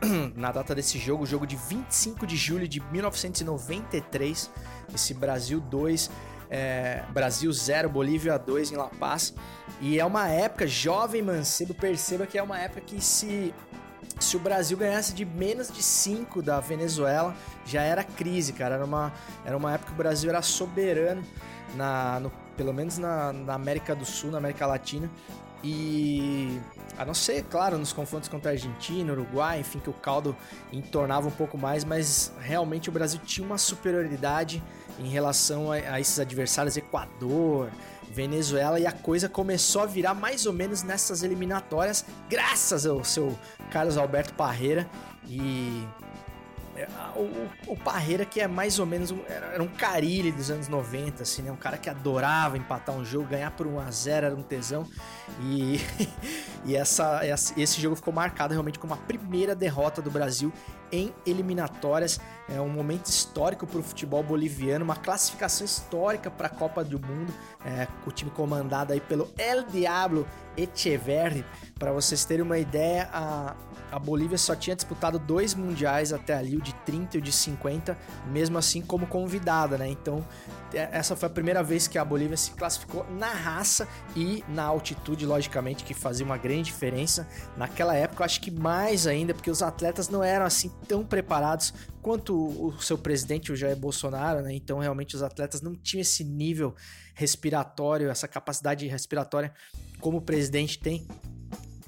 [0.34, 4.50] na data desse jogo, jogo de 25 de julho de 1993.
[4.94, 6.10] Esse Brasil 2,
[6.50, 9.34] é, Brasil 0, Bolívia 2 em La Paz.
[9.80, 13.54] E é uma época, jovem mancebo, perceba que é uma época que se
[14.20, 18.76] se o Brasil ganhasse de menos de 5 da Venezuela, já era crise, cara.
[18.76, 19.12] Era uma,
[19.44, 21.22] era uma época que o Brasil era soberano,
[21.74, 25.10] na, no- pelo menos na, na América do Sul, na América Latina.
[25.62, 26.58] E
[26.96, 30.34] a não ser, claro, nos confrontos contra a Argentina, Uruguai, enfim, que o caldo
[30.72, 34.62] entornava um pouco mais, mas realmente o Brasil tinha uma superioridade
[34.98, 37.70] em relação a, a esses adversários, Equador,
[38.10, 43.38] Venezuela, e a coisa começou a virar mais ou menos nessas eliminatórias, graças ao seu
[43.70, 44.88] Carlos Alberto Parreira.
[45.28, 45.84] E
[47.16, 51.22] o, o- Parreira que é mais ou menos um, era, um carilho dos anos 90,
[51.22, 51.50] assim, né?
[51.50, 54.86] Um cara que adorava empatar um jogo, ganhar por 1 a 0 era um tesão.
[55.42, 55.80] E,
[56.64, 57.20] e essa-
[57.56, 60.52] esse jogo ficou marcado realmente como a primeira derrota do Brasil
[60.92, 62.20] em eliminatórias.
[62.48, 66.98] É um momento histórico para o futebol boliviano, uma classificação histórica para a Copa do
[66.98, 67.32] Mundo.
[67.64, 71.44] É, o time comandado aí pelo El Diablo Echeverri.
[71.78, 73.54] Para vocês terem uma ideia, a,
[73.90, 77.32] a Bolívia só tinha disputado dois mundiais até ali, o de 30 e o de
[77.32, 77.96] 50,
[78.30, 79.88] mesmo assim como convidada, né?
[79.88, 80.24] Então,
[80.72, 84.64] é- essa foi a primeira vez que a Bolívia se classificou na raça e na
[84.64, 87.26] altitude, logicamente, que fazia uma grande diferença.
[87.56, 91.74] Naquela época, eu acho que mais ainda, porque os atletas não eram assim tão preparados
[92.00, 94.54] quanto o seu presidente, o Jair Bolsonaro, né?
[94.54, 96.74] Então, realmente, os atletas não tinham esse nível
[97.14, 99.52] respiratório, essa capacidade respiratória
[100.00, 101.06] como o presidente tem.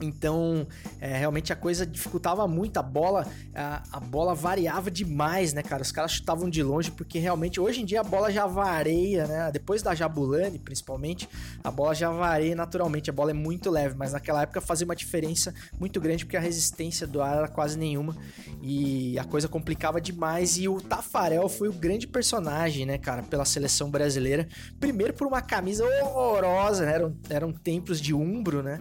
[0.05, 0.67] Então,
[1.01, 2.77] é, realmente a coisa dificultava muito.
[2.79, 5.83] A bola, a, a bola variava demais, né, cara?
[5.83, 9.51] Os caras chutavam de longe, porque realmente hoje em dia a bola já vareia, né?
[9.53, 11.29] Depois da Jabulani, principalmente,
[11.63, 13.11] a bola já vareia naturalmente.
[13.11, 16.41] A bola é muito leve, mas naquela época fazia uma diferença muito grande, porque a
[16.41, 18.17] resistência do ar era quase nenhuma
[18.61, 20.57] e a coisa complicava demais.
[20.59, 24.49] E o Tafarel foi o grande personagem, né, cara, pela seleção brasileira.
[24.79, 26.95] Primeiro por uma camisa horrorosa, né?
[26.95, 28.81] Eram, eram tempos de umbro, né?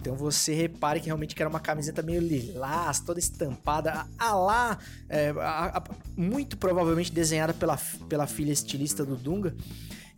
[0.00, 5.30] Então você repare que realmente era uma camiseta meio lilás, toda estampada, a lá, é,
[5.30, 5.84] a- a-
[6.16, 7.76] muito provavelmente desenhada pela,
[8.08, 9.54] pela filha estilista do Dunga.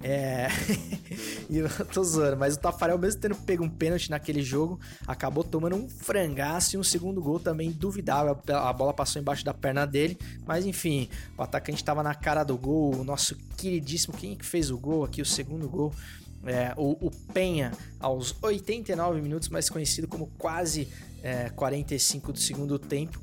[0.03, 0.49] É...
[1.51, 5.45] e eu tô zoando, mas o Tafarel, mesmo tendo pego um pênalti naquele jogo, acabou
[5.45, 8.38] tomando um frangaço e um segundo gol também duvidável.
[8.49, 12.57] A bola passou embaixo da perna dele, mas enfim, o atacante tava na cara do
[12.57, 12.97] gol.
[12.97, 15.93] O nosso queridíssimo, quem que fez o gol aqui, o segundo gol?
[16.46, 20.88] É, o, o Penha, aos 89 minutos, mais conhecido como quase
[21.22, 23.20] é, 45 do segundo tempo.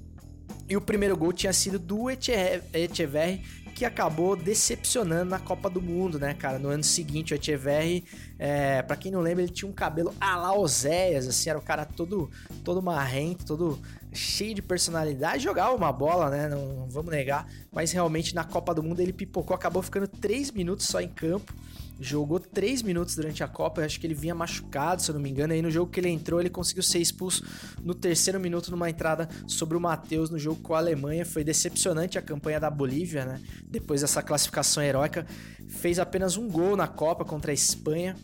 [0.69, 3.41] E o primeiro gol tinha sido do Eche- Echeverri,
[3.73, 6.57] que acabou decepcionando na Copa do Mundo, né, cara?
[6.59, 8.03] No ano seguinte, o Echeverri,
[8.37, 11.61] é, para quem não lembra, ele tinha um cabelo a la Oséias, assim, era o
[11.61, 12.29] cara todo,
[12.63, 13.79] todo marrento, todo
[14.17, 16.49] cheio de personalidade, jogava uma bola, né?
[16.49, 20.87] Não, vamos negar, mas realmente na Copa do Mundo ele pipocou, acabou ficando 3 minutos
[20.87, 21.53] só em campo.
[21.99, 25.21] Jogou 3 minutos durante a Copa, eu acho que ele vinha machucado, se eu não
[25.21, 25.53] me engano.
[25.53, 27.43] Aí no jogo que ele entrou, ele conseguiu ser expulso
[27.81, 31.25] no terceiro minuto numa entrada sobre o Matheus no jogo com a Alemanha.
[31.25, 33.41] Foi decepcionante a campanha da Bolívia, né?
[33.67, 35.25] Depois dessa classificação heróica,
[35.67, 38.15] fez apenas um gol na Copa contra a Espanha.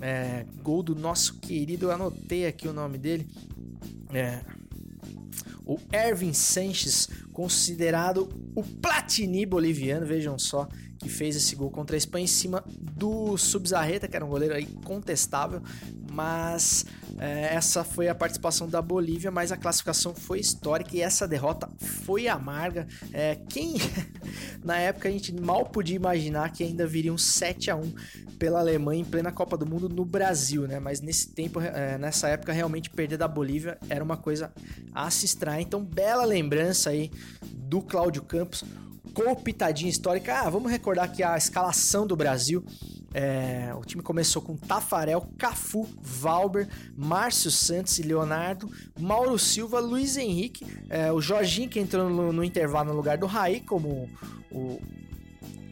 [0.00, 3.28] É, gol do nosso querido, eu anotei aqui o nome dele.
[4.12, 4.40] É,
[5.70, 10.66] o Ervin Sanches considerado o Platini boliviano, vejam só,
[10.98, 14.52] que fez esse gol contra a Espanha em cima do Subzarreta, que era um goleiro
[14.52, 15.62] aí contestável,
[16.20, 16.84] mas
[17.18, 21.66] é, essa foi a participação da Bolívia, mas a classificação foi histórica e essa derrota
[21.78, 22.86] foi amarga.
[23.10, 23.76] É, quem
[24.62, 27.94] na época a gente mal podia imaginar que ainda viria um 7 a 1
[28.38, 30.78] pela Alemanha em plena Copa do Mundo no Brasil, né?
[30.78, 34.52] Mas nesse tempo, é, nessa época, realmente perder da Bolívia era uma coisa
[34.94, 35.62] a se extrair.
[35.62, 37.10] Então, bela lembrança aí
[37.50, 38.62] do Cláudio Campos
[39.14, 40.40] com pitadinha histórica.
[40.40, 42.64] Ah, vamos recordar aqui a escalação do Brasil.
[43.12, 50.16] É, o time começou com Tafarel, Cafu, Valber, Márcio Santos e Leonardo, Mauro Silva, Luiz
[50.16, 54.08] Henrique, é, o Jorginho que entrou no, no, intervalo no lugar do Raí, como
[54.50, 54.80] o,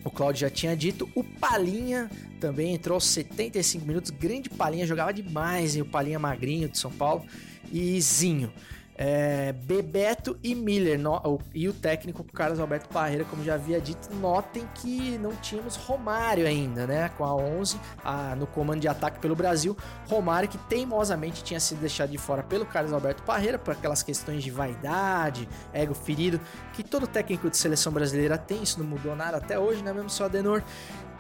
[0.04, 1.08] o Claudio já tinha dito.
[1.14, 2.10] O Palinha
[2.40, 4.10] também entrou aos 75 minutos.
[4.10, 5.82] Grande Palinha, jogava demais, hein?
[5.82, 7.24] o Palinha magrinho de São Paulo.
[7.70, 8.52] E Zinho.
[9.00, 14.12] É, Bebeto e Miller no, e o técnico Carlos Alberto Parreira, como já havia dito,
[14.16, 17.08] notem que não tínhamos Romário ainda, né?
[17.10, 19.76] Com a 11 a, no comando de ataque pelo Brasil.
[20.08, 24.42] Romário que teimosamente tinha sido deixado de fora pelo Carlos Alberto Parreira por aquelas questões
[24.42, 26.40] de vaidade, ego ferido,
[26.72, 29.92] que todo técnico de seleção brasileira tem, isso não mudou nada até hoje, né?
[29.92, 30.60] Mesmo só Adenor.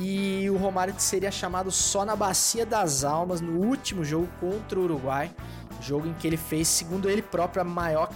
[0.00, 4.78] E o Romário que seria chamado só na Bacia das Almas no último jogo contra
[4.80, 5.30] o Uruguai
[5.80, 8.10] jogo em que ele fez, segundo ele próprio, a maior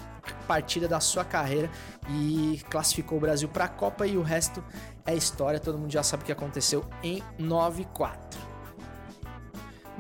[0.46, 1.70] partida da sua carreira
[2.08, 4.62] e classificou o Brasil para a Copa e o resto
[5.04, 8.41] é história, todo mundo já sabe o que aconteceu em 9-4.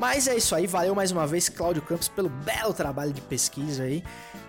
[0.02, 3.84] Mas é isso aí, valeu mais uma vez Cláudio Campos pelo belo trabalho de pesquisa
[3.84, 4.02] aí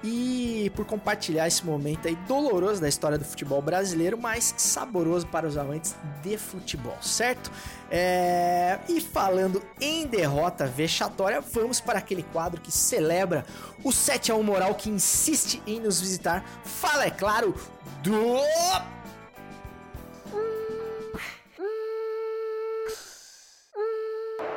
[0.04, 5.46] e por compartilhar esse momento aí doloroso da história do futebol brasileiro, mas saboroso para
[5.48, 7.52] os amantes de futebol, certo?
[7.92, 8.80] É...
[8.90, 13.46] E falando em derrota vexatória, vamos para aquele quadro que celebra
[13.84, 16.44] o 7 a 1 moral que insiste em nos visitar.
[16.64, 17.54] Fala, é claro,
[18.02, 18.40] do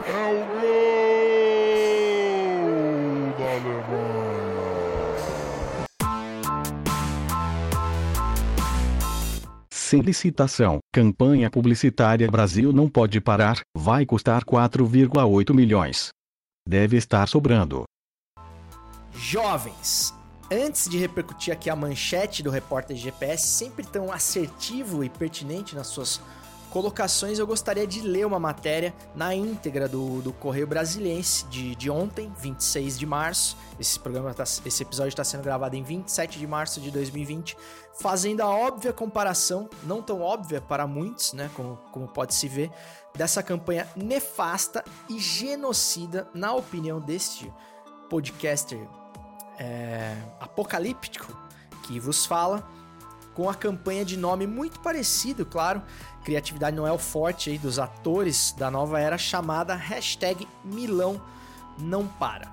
[0.09, 0.63] É o gol
[3.37, 4.07] da Alemanha.
[9.69, 16.11] Sem licitação, campanha publicitária Brasil não pode parar, vai custar 4,8 milhões.
[16.69, 17.83] Deve estar sobrando.
[19.13, 20.15] Jovens,
[20.53, 25.89] antes de repercutir aqui a manchete do repórter GPS, sempre tão assertivo e pertinente nas
[25.89, 26.21] suas
[26.77, 31.89] colocações, eu gostaria de ler uma matéria na íntegra do, do Correio Brasiliense de, de
[31.89, 33.57] ontem, 26 de março.
[33.81, 37.57] Esse, programa tá, esse episódio está sendo gravado em 27 de março de 2020,
[37.99, 42.71] fazendo a óbvia comparação, não tão óbvia para muitos, né, como, como pode se ver,
[43.15, 47.51] dessa campanha nefasta e genocida, na opinião deste
[48.11, 48.87] podcaster
[49.59, 51.35] é, apocalíptico
[51.85, 52.69] que vos fala,
[53.37, 55.83] com a campanha de nome muito parecido, claro,
[56.25, 61.21] criatividade não é o forte aí dos atores da nova era, chamada hashtag Milão
[61.79, 62.51] não para.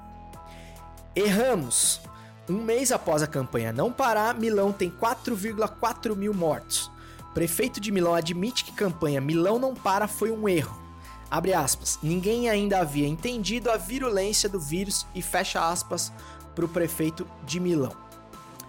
[1.15, 2.01] Erramos!
[2.49, 6.91] Um mês após a campanha não parar, Milão tem 4,4 mil mortos.
[7.33, 10.77] Prefeito de Milão admite que campanha Milão não para foi um erro.
[11.31, 11.97] Abre aspas.
[12.03, 16.11] Ninguém ainda havia entendido a virulência do vírus e fecha aspas
[16.53, 17.95] para o prefeito de Milão.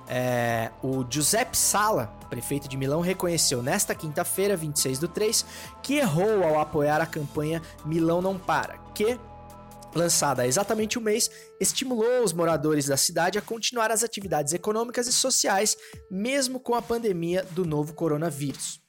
[0.08, 5.44] É, o Giuseppe Sala, prefeito de Milão, reconheceu nesta quinta-feira, 26 do 3,
[5.82, 9.18] que errou ao apoiar a campanha Milão Não Para, que,
[9.94, 15.06] lançada há exatamente um mês, estimulou os moradores da cidade a continuar as atividades econômicas
[15.06, 15.76] e sociais,
[16.10, 18.82] mesmo com a pandemia do novo coronavírus.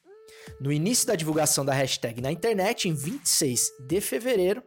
[0.59, 4.63] No início da divulgação da hashtag na internet, em 26 de fevereiro,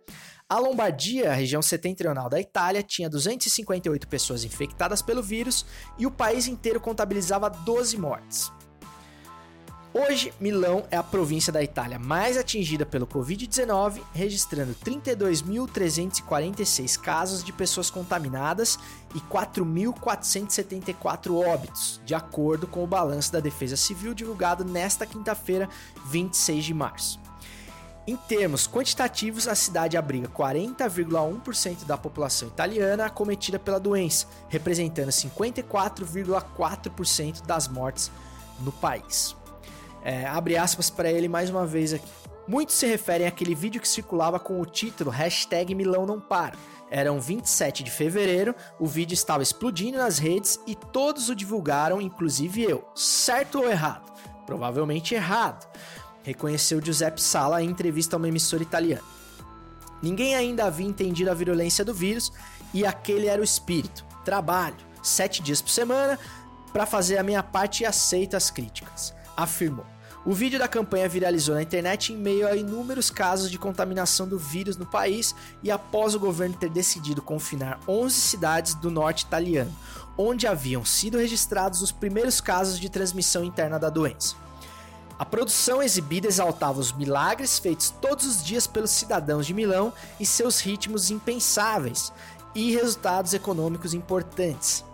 [0.49, 5.67] a Lombardia, região setentrional da Itália, tinha 258 pessoas infectadas pelo vírus
[5.99, 8.51] e o país inteiro contabilizava 12 mortes.
[9.93, 17.53] Hoje, Milão é a província da Itália mais atingida pelo Covid-19, registrando 32.346 casos de
[17.53, 18.79] pessoas contaminadas
[19.15, 25.69] e 4.474 óbitos, de acordo com o balanço da Defesa Civil divulgado nesta quinta-feira,
[26.07, 27.28] 26 de março.
[28.09, 37.45] Em termos quantitativos, a cidade abriga 40,1% da população italiana acometida pela doença, representando 54,4%
[37.45, 38.11] das mortes
[38.61, 39.37] no país.
[40.03, 42.09] É, abre aspas para ele mais uma vez aqui.
[42.47, 46.57] Muitos se referem àquele vídeo que circulava com o título hashtag Milão não para.
[46.91, 52.63] Eram 27 de fevereiro, o vídeo estava explodindo nas redes e todos o divulgaram, inclusive
[52.63, 52.89] eu.
[52.95, 54.11] Certo ou errado?
[54.47, 55.69] Provavelmente errado
[56.29, 59.03] reconheceu Giuseppe Sala em entrevista a uma emissora italiana.
[60.03, 62.31] Ninguém ainda havia entendido a virulência do vírus
[62.73, 64.05] e aquele era o espírito.
[64.25, 66.19] Trabalho, sete dias por semana,
[66.73, 69.87] para fazer a minha parte e aceito as críticas, afirmou.
[70.27, 74.39] O vídeo da campanha viralizou na internet em meio a inúmeros casos de contaminação do
[74.39, 79.75] vírus no país e após o governo ter decidido confinar 11 cidades do norte italiano,
[80.19, 84.48] onde haviam sido registrados os primeiros casos de transmissão interna da doença.
[85.19, 90.25] A produção exibida exaltava os milagres feitos todos os dias pelos cidadãos de Milão e
[90.25, 92.13] seus ritmos impensáveis
[92.55, 94.85] e resultados econômicos importantes.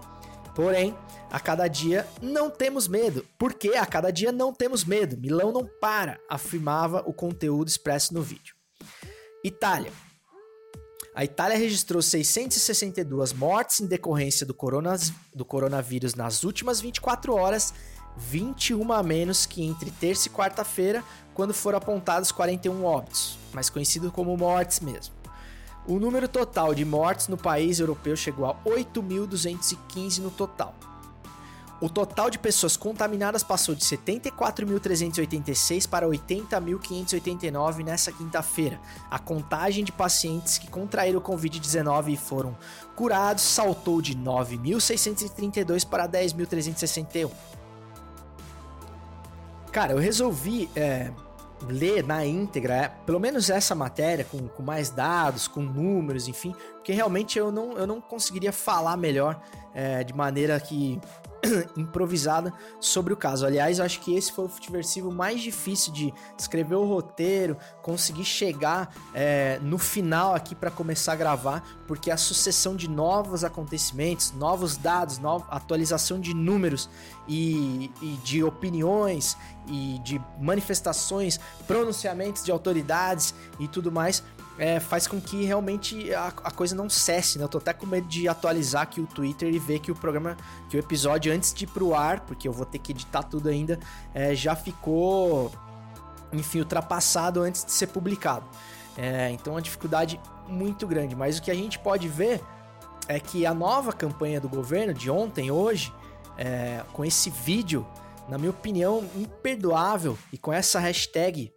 [0.55, 0.97] Porém,
[1.31, 3.27] a cada dia não temos medo.
[3.37, 5.19] Porque a cada dia não temos medo.
[5.19, 8.55] Milão não para, afirmava o conteúdo expresso no vídeo.
[9.45, 9.93] Itália.
[11.15, 14.55] A Itália registrou 662 mortes em decorrência do,
[15.45, 17.75] coronavírus nas últimas 24 horas,
[18.17, 21.03] 21 a menos que entre terça e quarta-feira,
[21.33, 25.15] quando foram apontados 41 óbitos, mais conhecido como mortes mesmo.
[25.87, 30.75] O número total de mortes no país europeu chegou a 8.215 no total.
[31.81, 38.81] O total de pessoas contaminadas passou de 74.386 para 80.589 nessa quinta-feira.
[39.11, 42.57] A contagem de pacientes que contraíram o Covid-19 e foram
[42.97, 47.31] curados saltou de 9.632 para 10.361.
[49.75, 51.11] Cara, eu resolvi é,
[51.67, 56.55] ler na íntegra, é, pelo menos essa matéria, com, com mais dados, com números, enfim,
[56.85, 59.41] porque realmente eu não, eu não conseguiria falar melhor
[59.73, 61.01] é, de maneira que
[61.79, 63.47] improvisada sobre o caso.
[63.47, 68.95] Aliás, acho que esse foi o futiversivo mais difícil de escrever o roteiro, conseguir chegar
[69.15, 74.77] é, no final aqui para começar a gravar, porque a sucessão de novos acontecimentos, novos
[74.77, 76.91] dados, nova atualização de números
[77.27, 84.23] e, e de opiniões e de manifestações, pronunciamentos de autoridades e tudo mais
[84.59, 87.45] é, faz com que realmente a, a, coisa não cesse, né?
[87.45, 90.37] Eu tô até com medo de atualizar aqui o Twitter e ver que o programa,
[90.69, 93.49] que o episódio antes de ir pro ar, porque eu vou ter que editar tudo
[93.49, 93.79] ainda,
[94.15, 95.53] é, já ficou,
[96.33, 98.47] enfim, ultrapassado antes de ser publicado.
[98.97, 101.17] É, então, é uma dificuldade muito grande.
[101.17, 102.41] Mas o que a gente pode ver
[103.09, 105.93] é que a nova campanha do governo de ontem, hoje,
[106.39, 107.87] é, com esse vídeo,
[108.29, 111.53] na minha opinião, imperdoável e com essa hashtag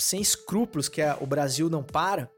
[0.00, 2.30] sem escrúpulos que é o Brasil não para,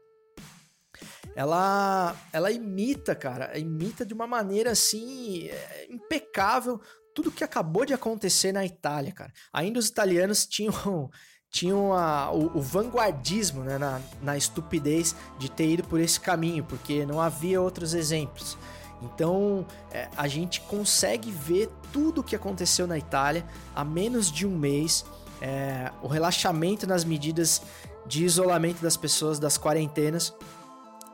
[1.35, 6.81] ela ela imita, cara, imita de uma maneira assim é, impecável
[7.13, 9.33] tudo que acabou de acontecer na Itália, cara.
[9.51, 11.09] Ainda os italianos tinham
[11.49, 16.63] tinham a, o, o, vanguardismo né, na, na estupidez de ter ido por esse caminho,
[16.63, 18.57] porque não havia outros exemplos.
[19.01, 23.45] Então é, a gente consegue ver tudo o que aconteceu na Itália
[23.75, 25.05] há menos de um mês
[25.41, 27.61] é, o relaxamento nas medidas
[28.05, 30.33] de isolamento das pessoas, das quarentenas,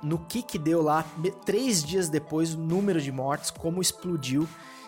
[0.01, 1.05] no que que deu lá,
[1.45, 4.47] três dias depois, o número de mortes, como explodiu,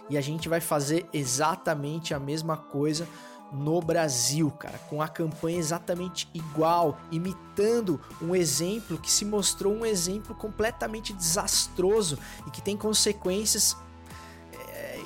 [0.10, 3.08] e a gente vai fazer exatamente a mesma coisa
[3.52, 9.86] no Brasil, cara, com a campanha exatamente igual, imitando um exemplo que se mostrou um
[9.86, 13.78] exemplo completamente desastroso e que tem consequências
[14.54, 15.00] é,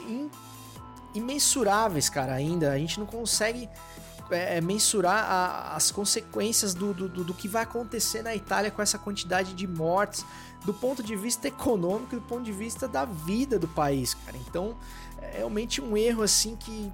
[1.14, 2.72] imensuráveis, cara, ainda.
[2.72, 3.70] A gente não consegue
[4.32, 8.82] é, é, mensurar a, as consequências do, do, do, que vai acontecer na Itália com
[8.82, 10.26] essa quantidade de mortes,
[10.66, 14.38] do ponto de vista econômico, do ponto de vista da vida do país, cara.
[14.38, 14.78] Então,
[15.22, 16.92] é realmente um erro assim que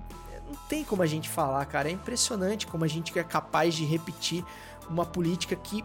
[0.47, 1.89] não tem como a gente falar, cara.
[1.89, 4.43] É impressionante como a gente é capaz de repetir
[4.89, 5.83] uma política que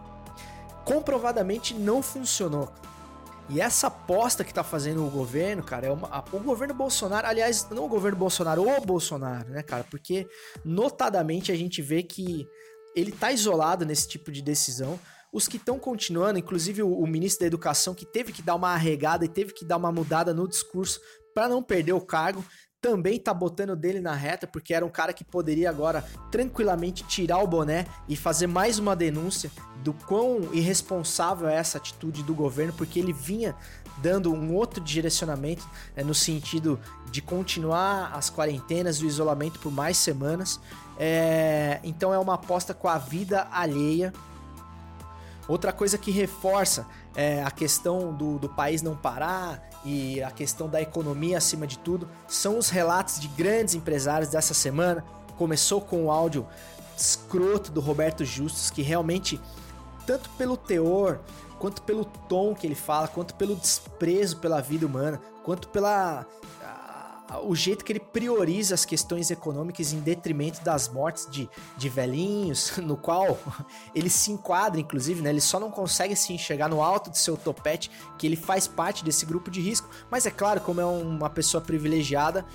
[0.85, 2.71] comprovadamente não funcionou.
[3.53, 7.27] E essa aposta que tá fazendo o governo, cara, é uma, a, o governo Bolsonaro,
[7.27, 9.83] aliás, não o governo Bolsonaro, o Bolsonaro, né, cara?
[9.83, 10.25] Porque
[10.63, 12.47] notadamente a gente vê que
[12.95, 14.97] ele tá isolado nesse tipo de decisão.
[15.33, 18.69] Os que estão continuando, inclusive o, o, ministro da Educação, que teve que dar uma
[18.69, 21.01] arregada e teve que dar uma mudada no discurso
[21.33, 22.45] para não perder o cargo,
[22.81, 27.37] também tá botando dele na reta, porque era um cara que poderia agora tranquilamente tirar
[27.37, 29.51] o boné e fazer mais uma denúncia
[29.83, 33.55] do quão irresponsável é essa atitude do governo, porque ele vinha
[34.01, 36.79] dando um outro direcionamento é, no sentido
[37.11, 40.59] de continuar as quarentenas e o isolamento por mais semanas.
[40.97, 44.11] É, então é uma aposta com a vida alheia.
[45.47, 50.69] Outra coisa que reforça é, a questão do, do país não parar e a questão
[50.69, 55.03] da economia acima de tudo são os relatos de grandes empresários dessa semana.
[55.37, 56.47] Começou com o áudio
[56.95, 59.41] escroto do Roberto Justus, que realmente,
[60.05, 61.19] tanto pelo teor,
[61.57, 66.25] quanto pelo tom que ele fala, quanto pelo desprezo pela vida humana, quanto pela
[67.43, 72.77] o jeito que ele prioriza as questões econômicas em detrimento das mortes de, de velhinhos,
[72.83, 73.39] no qual
[73.95, 75.29] ele se enquadra, inclusive, né?
[75.29, 79.03] Ele só não consegue se enxergar no alto do seu topete, que ele faz parte
[79.03, 79.89] desse grupo de risco.
[80.09, 82.45] Mas é claro, como é uma pessoa privilegiada,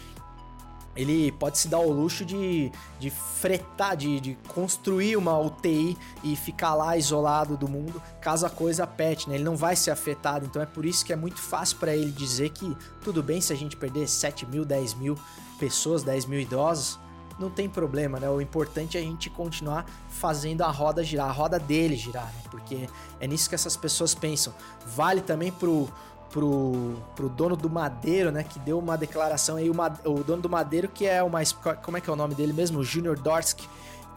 [0.96, 6.34] ele pode se dar o luxo de, de fretar, de, de construir uma UTI e
[6.34, 9.36] ficar lá isolado do mundo caso a coisa apete, né?
[9.36, 12.10] Ele não vai ser afetado, então é por isso que é muito fácil para ele
[12.10, 15.16] dizer que tudo bem se a gente perder 7 mil, 10 mil
[15.58, 16.98] pessoas, 10 mil idosos,
[17.38, 18.28] não tem problema, né?
[18.30, 22.42] O importante é a gente continuar fazendo a roda girar, a roda dele girar, né?
[22.50, 22.88] Porque
[23.20, 24.54] é nisso que essas pessoas pensam.
[24.86, 25.88] Vale também pro,
[26.36, 28.44] pro, pro dono do Madeiro, né?
[28.44, 29.74] Que deu uma declaração aí, o,
[30.04, 31.40] o dono do Madeiro, que é uma.
[31.82, 32.84] Como é que é o nome dele mesmo?
[32.84, 33.66] Junior Dorsky.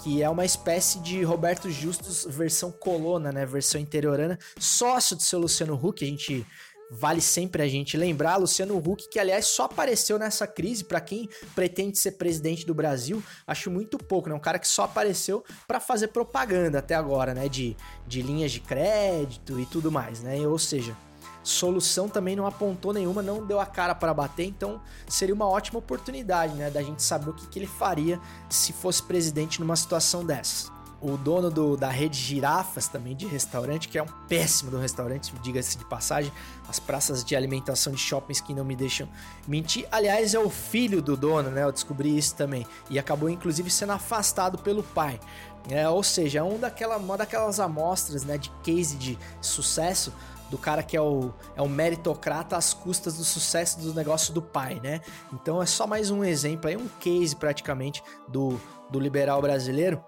[0.01, 3.45] Que é uma espécie de Roberto Justus versão colona, né?
[3.45, 4.37] Versão interiorana.
[4.57, 6.03] Sócio do seu Luciano Huck.
[6.03, 6.45] A gente
[6.91, 11.29] Vale sempre a gente lembrar, Luciano Huck, que aliás só apareceu nessa crise para quem
[11.53, 14.33] pretende ser presidente do Brasil, acho muito pouco, né?
[14.33, 17.47] Um cara que só apareceu para fazer propaganda até agora, né?
[17.47, 20.39] De, de linhas de crédito e tudo mais, né?
[20.47, 20.97] Ou seja,
[21.43, 25.79] solução também não apontou nenhuma, não deu a cara para bater, então seria uma ótima
[25.79, 28.19] oportunidade, né, da gente saber o que, que ele faria
[28.49, 30.79] se fosse presidente numa situação dessa.
[31.01, 35.33] O dono do, da rede Girafas, também de restaurante, que é um péssimo do restaurante,
[35.41, 36.29] diga-se de passagem,
[36.67, 39.07] as praças de alimentação de shoppings que não me deixam
[39.47, 39.87] mentir.
[39.93, 41.63] Aliás, é o filho do dono, né?
[41.63, 42.67] Eu descobri isso também.
[42.89, 45.21] E acabou, inclusive, sendo afastado pelo pai.
[45.69, 50.11] É, ou seja, é um daquela, uma daquelas amostras né, de case de sucesso
[50.49, 54.41] do cara que é o, é o meritocrata às custas do sucesso do negócio do
[54.41, 55.01] pai, né?
[55.33, 60.03] Então é só mais um exemplo aí, um case praticamente do, do liberal brasileiro.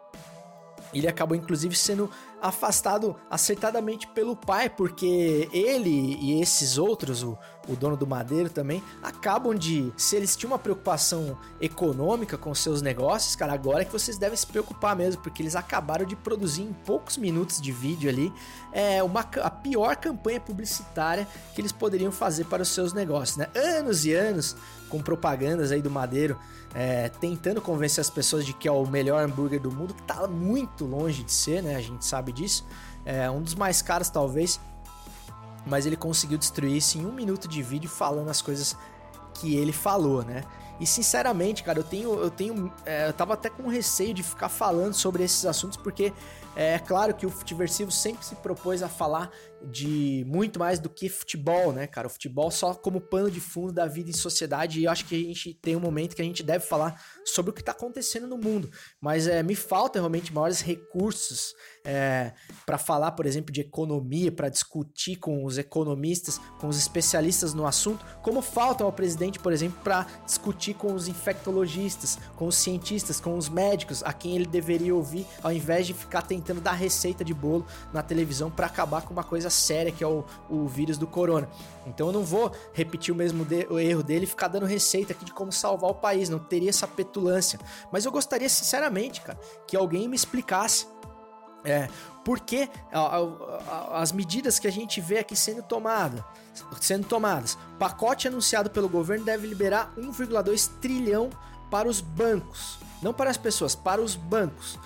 [0.94, 2.10] Ele acabou inclusive sendo
[2.42, 7.38] afastado acertadamente pelo pai, porque ele e esses outros, o,
[7.68, 9.94] o dono do Madeiro também, acabam de.
[9.96, 14.36] Se eles tinham uma preocupação econômica com seus negócios, cara, agora é que vocês devem
[14.36, 18.34] se preocupar mesmo, porque eles acabaram de produzir em poucos minutos de vídeo ali
[18.72, 23.48] é, uma, a pior campanha publicitária que eles poderiam fazer para os seus negócios, né?
[23.56, 24.56] Anos e anos
[24.90, 26.38] com propagandas aí do Madeiro,
[26.74, 30.28] é, tentando convencer as pessoas de que é o melhor hambúrguer do mundo, que tá
[30.28, 31.76] muito longe de ser, né?
[31.76, 32.66] A gente sabe disso.
[33.06, 34.60] É um dos mais caros, talvez.
[35.66, 38.76] Mas ele conseguiu destruir isso em um minuto de vídeo falando as coisas
[39.34, 40.44] que ele falou, né?
[40.82, 42.20] E sinceramente, cara, eu tenho.
[42.20, 42.74] Eu tenho.
[42.84, 46.12] É, eu tava até com receio de ficar falando sobre esses assuntos, porque
[46.56, 49.32] é claro que o Futiversivo sempre se propôs a falar
[49.64, 52.08] de muito mais do que futebol, né, cara?
[52.08, 55.16] O futebol só como pano de fundo da vida em sociedade e eu acho que
[55.16, 58.28] a gente tem um momento que a gente deve falar sobre o que está acontecendo
[58.28, 58.70] no mundo.
[59.00, 61.54] Mas é, me falta realmente maiores recursos
[61.86, 62.34] é,
[62.66, 67.66] para falar, por exemplo, de economia, para discutir com os economistas, com os especialistas no
[67.68, 73.20] assunto, como falta ao presidente, por exemplo, para discutir com os infectologistas, com os cientistas,
[73.20, 77.24] com os médicos, a quem ele deveria ouvir, ao invés de ficar tentando dar receita
[77.24, 80.98] de bolo na televisão para acabar com uma coisa séria que é o, o vírus
[80.98, 81.50] do corona.
[81.86, 85.14] Então eu não vou repetir o mesmo de, o erro dele e ficar dando receita
[85.14, 87.60] aqui de como salvar o país, não teria essa petulância.
[87.92, 90.88] Mas eu gostaria sinceramente, cara, que alguém me explicasse
[91.64, 91.88] é,
[92.24, 92.70] por que
[93.92, 96.24] as medidas que a gente vê aqui sendo tomadas,
[96.80, 97.58] sendo tomadas.
[97.80, 101.30] Pacote anunciado pelo governo deve liberar 1,2 trilhão
[101.70, 104.78] para os bancos, não para as pessoas, para os bancos.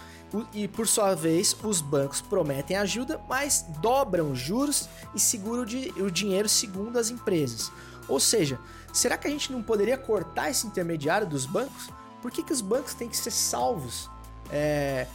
[0.53, 6.49] E por sua vez, os bancos prometem ajuda, mas dobram juros e seguram o dinheiro
[6.49, 7.71] segundo as empresas.
[8.07, 8.59] Ou seja,
[8.93, 11.89] será que a gente não poderia cortar esse intermediário dos bancos?
[12.21, 14.09] Por que, que os bancos têm que ser salvos?
[14.51, 15.07] É,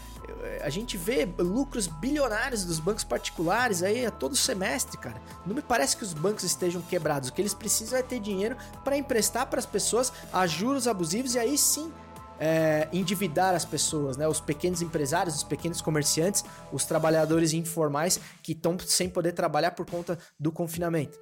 [0.63, 5.21] a gente vê lucros bilionários dos bancos particulares aí a todo semestre, cara.
[5.47, 7.29] Não me parece que os bancos estejam quebrados.
[7.29, 11.35] O que eles precisam é ter dinheiro para emprestar para as pessoas a juros abusivos
[11.35, 11.93] e aí sim
[12.39, 14.27] é, endividar as pessoas, né?
[14.27, 19.85] Os pequenos empresários, os pequenos comerciantes, os trabalhadores informais que estão sem poder trabalhar por
[19.85, 21.19] conta do confinamento.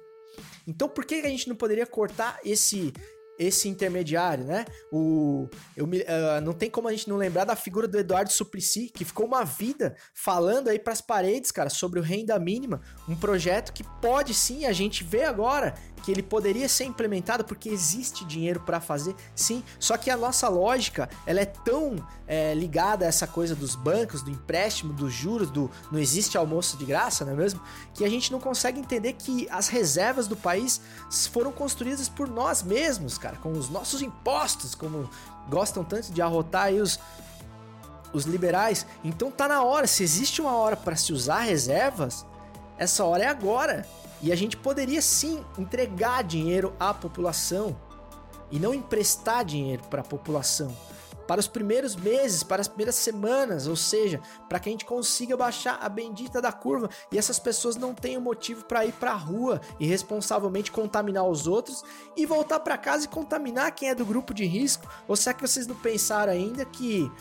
[0.65, 2.93] Então, por que a gente não poderia cortar esse
[3.39, 4.65] esse intermediário, né?
[4.91, 8.31] O, eu me, uh, não tem como a gente não lembrar da figura do Eduardo
[8.31, 12.81] Suplicy, que ficou uma vida falando aí para as paredes, cara, sobre o renda mínima,
[13.07, 17.69] um projeto que pode sim, a gente vê agora que ele poderia ser implementado porque
[17.69, 19.63] existe dinheiro para fazer, sim.
[19.79, 21.95] Só que a nossa lógica ela é tão
[22.27, 26.77] é, ligada a essa coisa dos bancos, do empréstimo, dos juros, do não existe almoço
[26.77, 27.61] de graça, não é mesmo?
[27.93, 30.81] Que a gente não consegue entender que as reservas do país
[31.31, 35.09] foram construídas por nós mesmos, cara, com os nossos impostos, como
[35.49, 36.99] gostam tanto de arrotar aí os
[38.13, 38.85] os liberais.
[39.03, 42.25] Então tá na hora, se existe uma hora para se usar reservas,
[42.77, 43.85] essa hora é agora.
[44.21, 47.75] E a gente poderia sim entregar dinheiro à população
[48.51, 50.75] e não emprestar dinheiro para a população.
[51.29, 54.19] Para os primeiros meses, para as primeiras semanas, ou seja,
[54.49, 58.19] para que a gente consiga baixar a bendita da curva e essas pessoas não tenham
[58.19, 61.83] motivo para ir para a rua e responsavelmente contaminar os outros
[62.17, 64.91] e voltar para casa e contaminar quem é do grupo de risco.
[65.07, 67.11] Ou será que vocês não pensaram ainda que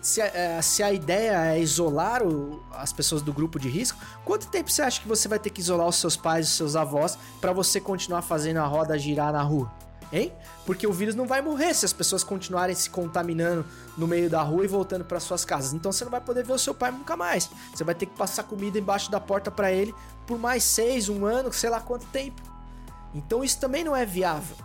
[0.00, 3.96] se a, é, se a ideia é isolar o, as pessoas do grupo de risco,
[4.24, 6.56] quanto tempo você acha que você vai ter que isolar os seus pais e os
[6.56, 9.70] seus avós para você continuar fazendo a roda girar na rua?
[10.12, 10.30] Hein?
[10.66, 13.64] Porque o vírus não vai morrer se as pessoas continuarem se contaminando
[13.96, 15.72] no meio da rua e voltando para suas casas.
[15.72, 17.48] Então você não vai poder ver o seu pai nunca mais.
[17.74, 19.94] Você vai ter que passar comida embaixo da porta para ele
[20.26, 22.42] por mais seis, um ano, sei lá quanto tempo.
[23.14, 24.56] Então isso também não é viável.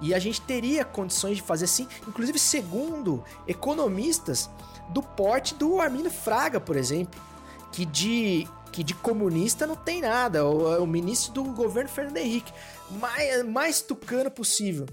[0.00, 4.50] E a gente teria condições de fazer assim, inclusive segundo economistas,
[4.90, 7.20] do porte do Armindo Fraga, por exemplo,
[7.72, 12.52] que de que de comunista não tem nada, o, o ministro do governo Fernando Henrique,
[12.90, 14.86] mais, mais tucano possível,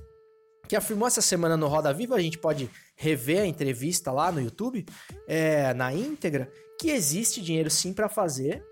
[0.68, 4.42] que afirmou essa semana no Roda Viva, a gente pode rever a entrevista lá no
[4.42, 4.86] YouTube,
[5.28, 8.64] é, na íntegra, que existe dinheiro sim para fazer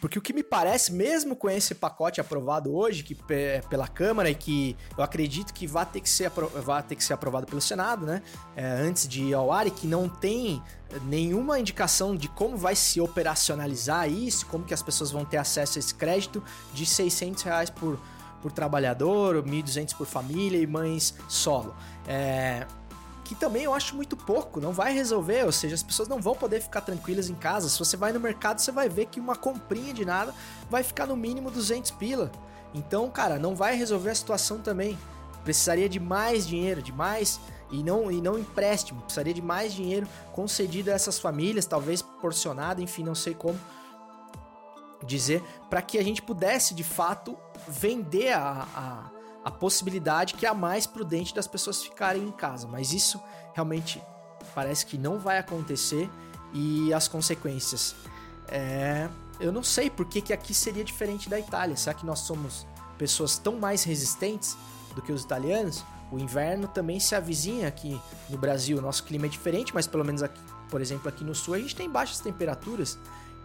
[0.00, 3.14] porque o que me parece, mesmo com esse pacote aprovado hoje que,
[3.68, 7.12] pela Câmara e que eu acredito que vai ter que ser, vai ter que ser
[7.12, 8.22] aprovado pelo Senado, né?
[8.56, 10.62] É, antes de ir ao ar e que não tem
[11.04, 15.78] nenhuma indicação de como vai se operacionalizar isso, como que as pessoas vão ter acesso
[15.78, 17.98] a esse crédito de 600 reais por,
[18.40, 21.74] por trabalhador, 1.200 por família e mães solo.
[22.06, 22.66] É,
[23.24, 26.34] que também eu acho muito pouco, não vai resolver, ou seja, as pessoas não vão
[26.34, 27.68] poder ficar tranquilas em casa.
[27.68, 30.34] Se você vai no mercado, você vai ver que uma comprinha de nada
[30.68, 32.32] vai ficar no mínimo 200 pila.
[32.74, 34.98] Então, cara, não vai resolver a situação também.
[35.44, 37.38] Precisaria de mais dinheiro, de mais
[37.70, 39.00] e não e não empréstimo.
[39.02, 43.58] Precisaria de mais dinheiro concedido a essas famílias, talvez porcionado, enfim, não sei como
[45.06, 47.38] dizer, para que a gente pudesse de fato
[47.68, 52.66] vender a, a a possibilidade que é a mais prudente das pessoas ficarem em casa.
[52.68, 53.20] Mas isso
[53.54, 54.02] realmente
[54.54, 56.10] parece que não vai acontecer
[56.52, 57.94] e as consequências.
[58.48, 59.08] É,
[59.38, 61.76] eu não sei por que, que aqui seria diferente da Itália.
[61.76, 62.66] Será que nós somos
[62.98, 64.56] pessoas tão mais resistentes
[64.94, 65.84] do que os italianos?
[66.12, 67.98] O inverno também se avizinha aqui
[68.28, 68.78] no Brasil.
[68.78, 71.58] O nosso clima é diferente, mas pelo menos aqui, por exemplo, aqui no sul a
[71.58, 72.98] gente tem baixas temperaturas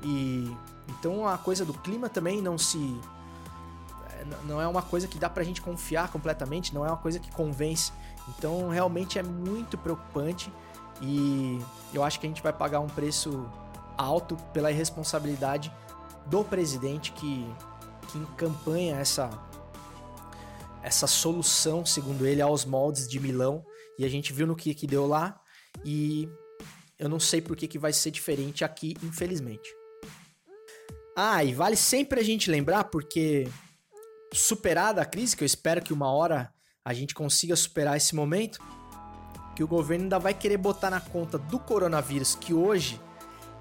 [0.04, 0.52] e
[0.88, 3.00] então a coisa do clima também não se
[4.44, 7.32] não é uma coisa que dá pra gente confiar completamente, não é uma coisa que
[7.32, 7.92] convence.
[8.30, 10.52] Então, realmente é muito preocupante
[11.02, 11.60] e
[11.94, 13.50] eu acho que a gente vai pagar um preço
[13.98, 15.72] alto pela irresponsabilidade
[16.26, 17.48] do presidente que,
[18.08, 19.30] que encampanha essa
[20.86, 23.66] essa solução, segundo ele, aos moldes de Milão.
[23.98, 25.42] E a gente viu no que, que deu lá.
[25.84, 26.30] E
[27.00, 29.68] eu não sei por que, que vai ser diferente aqui, infelizmente.
[31.18, 33.48] Ah, e vale sempre a gente lembrar, porque
[34.38, 38.60] superada a crise, que eu espero que uma hora a gente consiga superar esse momento,
[39.56, 43.02] que o governo ainda vai querer botar na conta do coronavírus, que hoje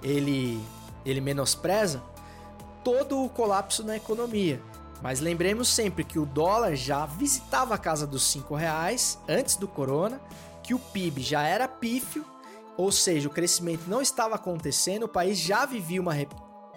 [0.02, 0.62] ele,
[1.04, 2.02] ele menospreza,
[2.82, 4.60] todo o colapso na economia.
[5.02, 9.68] Mas lembremos sempre que o dólar já visitava a casa dos 5 reais antes do
[9.68, 10.20] corona,
[10.62, 12.24] que o PIB já era pífio,
[12.76, 16.14] ou seja, o crescimento não estava acontecendo, o país já vivia uma,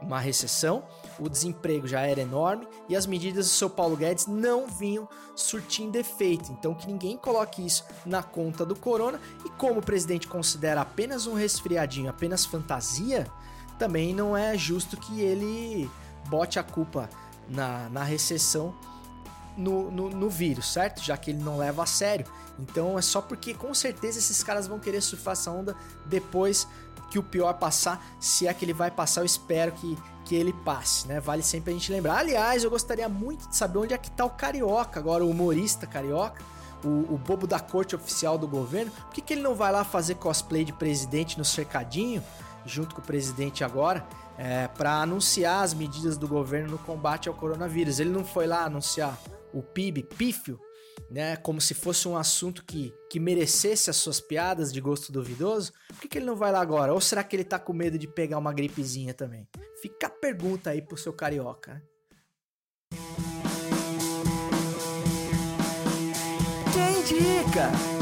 [0.01, 0.83] uma recessão,
[1.19, 5.97] o desemprego já era enorme e as medidas do seu Paulo Guedes não vinham surtindo
[5.97, 6.51] efeito.
[6.51, 11.27] Então que ninguém coloque isso na conta do corona e como o presidente considera apenas
[11.27, 13.27] um resfriadinho, apenas fantasia,
[13.77, 15.89] também não é justo que ele
[16.29, 17.09] bote a culpa
[17.47, 18.75] na, na recessão
[19.55, 21.01] no, no, no, vírus, certo?
[21.01, 22.25] Já que ele não leva a sério.
[22.59, 26.67] Então é só porque com certeza esses caras vão querer surfar essa onda depois
[27.09, 29.97] que o pior passar, se é que ele vai passar, eu espero que,
[30.27, 31.21] que ele passe, né?
[31.21, 32.17] Vale sempre a gente lembrar.
[32.17, 35.87] Aliás, eu gostaria muito de saber onde é que tá o Carioca, agora o humorista
[35.87, 36.43] Carioca,
[36.83, 38.91] o, o bobo da corte oficial do governo.
[38.91, 42.21] Por que, que ele não vai lá fazer cosplay de presidente no cercadinho,
[42.65, 44.05] junto com o presidente agora,
[44.37, 48.01] é, para anunciar as medidas do governo no combate ao coronavírus?
[48.01, 49.17] Ele não foi lá anunciar
[49.53, 50.59] o PIB pífio
[51.09, 55.71] né, como se fosse um assunto que, que merecesse as suas piadas de gosto duvidoso,
[55.87, 56.93] por que, que ele não vai lá agora?
[56.93, 59.47] Ou será que ele tá com medo de pegar uma gripezinha também?
[59.81, 61.81] Fica a pergunta aí pro seu carioca.
[66.73, 67.96] Quem dica?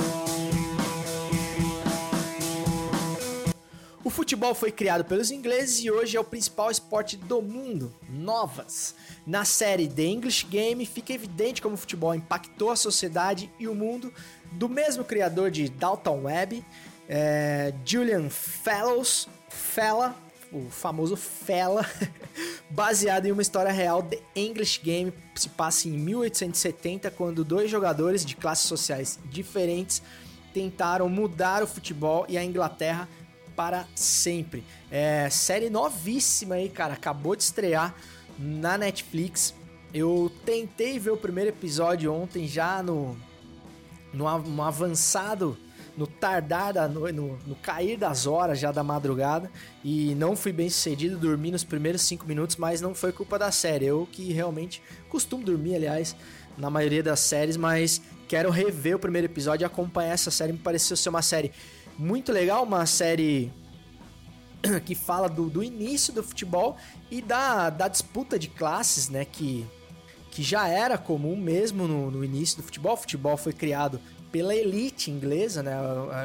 [4.06, 7.92] O futebol foi criado pelos ingleses e hoje é o principal esporte do mundo.
[8.08, 8.94] Novas.
[9.26, 13.74] Na série The English Game fica evidente como o futebol impactou a sociedade e o
[13.74, 14.14] mundo
[14.52, 16.64] do mesmo criador de Dalton Webb,
[17.10, 20.16] é, Julian Fellows, Fella,
[20.54, 21.84] o famoso Fella,
[22.70, 24.04] baseado em uma história real.
[24.04, 30.04] The English Game se passa em 1870, quando dois jogadores de classes sociais diferentes
[30.54, 33.10] tentaram mudar o futebol e a Inglaterra
[33.56, 34.64] para sempre.
[34.92, 37.96] É, série novíssima aí, cara, acabou de estrear
[38.38, 39.54] na Netflix.
[39.94, 43.18] Eu tentei ver o primeiro episódio ontem já no,
[44.14, 45.58] no, no avançado
[45.98, 49.50] no tardar, da, no, no, no, cair das horas já da madrugada
[49.84, 53.52] e não fui bem sucedido, dormi nos primeiros cinco minutos, mas não foi culpa da
[53.52, 53.86] série.
[53.86, 56.16] Eu que realmente costumo dormir, aliás,
[56.58, 60.52] na maioria das séries, mas quero rever o primeiro episódio e acompanhar essa série.
[60.52, 61.52] Me pareceu ser uma série
[61.98, 63.52] muito legal, uma série
[64.86, 66.78] que fala do, do início do futebol
[67.10, 69.26] e da, da disputa de classes, né?
[69.26, 69.66] Que,
[70.32, 72.94] que já era comum mesmo no, no início do futebol.
[72.94, 74.00] O futebol foi criado
[74.32, 75.74] pela elite inglesa, né?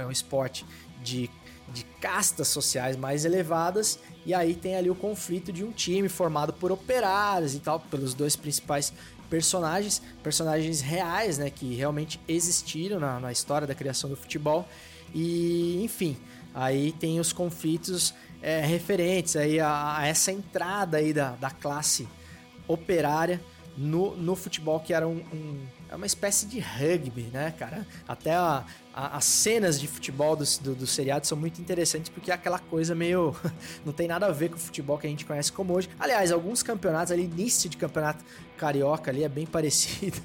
[0.02, 0.64] É um esporte
[1.02, 1.30] de,
[1.72, 3.98] de castas sociais mais elevadas.
[4.26, 8.14] E aí tem ali o conflito de um time formado por operários e tal, pelos
[8.14, 8.92] dois principais
[9.28, 11.50] personagens, personagens reais, né?
[11.50, 14.68] Que realmente existiram na, na história da criação do futebol.
[15.14, 16.16] E, enfim,
[16.54, 22.08] aí tem os conflitos é, referentes aí a, a, essa entrada aí da, da classe
[22.66, 23.40] operária
[23.76, 27.84] no, no futebol, que era um, um é uma espécie de rugby, né, cara?
[28.06, 32.30] Até a, a, as cenas de futebol do, do, do, seriado são muito interessantes porque
[32.30, 33.34] é aquela coisa meio.
[33.84, 35.90] não tem nada a ver com o futebol que a gente conhece como hoje.
[35.98, 38.24] Aliás, alguns campeonatos ali, início de campeonato
[38.56, 40.18] carioca ali é bem parecido,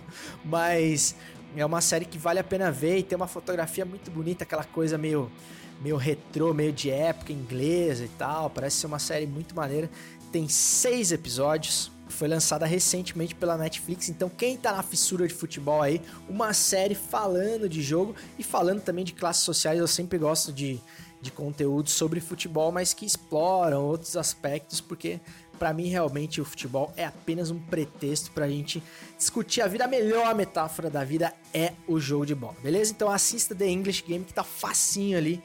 [0.44, 1.16] mas
[1.62, 4.64] é uma série que vale a pena ver e tem uma fotografia muito bonita, aquela
[4.64, 5.32] coisa meio
[5.82, 8.50] meio retrô, meio de época inglesa e tal.
[8.50, 9.90] Parece ser uma série muito maneira.
[10.32, 11.92] Tem seis episódios.
[12.08, 14.10] Foi lançada recentemente pela Netflix.
[14.10, 18.82] Então, quem tá na fissura de futebol aí, uma série falando de jogo e falando
[18.82, 19.80] também de classes sociais.
[19.80, 20.80] Eu sempre gosto de,
[21.20, 25.20] de conteúdo sobre futebol, mas que exploram outros aspectos, porque
[25.56, 28.84] para mim realmente o futebol é apenas um pretexto pra gente
[29.18, 29.86] discutir a vida.
[29.86, 32.92] A melhor metáfora da vida é o jogo de bola, beleza?
[32.92, 35.42] Então assista The English Game que tá facinho ali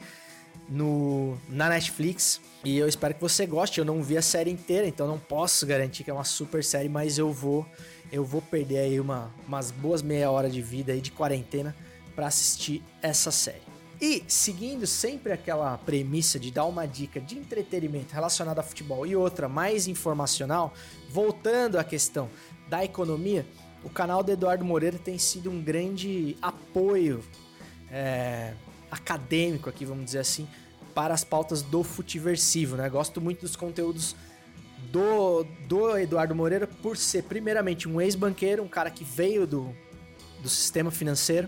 [0.69, 2.39] no, na Netflix.
[2.63, 3.79] E eu espero que você goste.
[3.79, 6.89] Eu não vi a série inteira, então não posso garantir que é uma super série,
[6.89, 7.65] mas eu vou
[8.11, 11.73] eu vou perder aí uma, umas boas meia hora de vida aí de quarentena
[12.13, 13.70] para assistir essa série.
[14.01, 19.15] E seguindo sempre aquela premissa de dar uma dica de entretenimento relacionada a futebol e
[19.15, 20.73] outra mais informacional,
[21.07, 22.27] voltando à questão
[22.67, 23.45] da economia,
[23.83, 27.23] o canal do Eduardo Moreira tem sido um grande apoio
[27.91, 28.55] é,
[28.89, 30.47] acadêmico aqui, vamos dizer assim,
[30.95, 32.89] para as pautas do futiversivo, né?
[32.89, 34.15] Gosto muito dos conteúdos
[34.91, 39.75] do, do Eduardo Moreira por ser, primeiramente, um ex-banqueiro, um cara que veio do,
[40.41, 41.47] do sistema financeiro,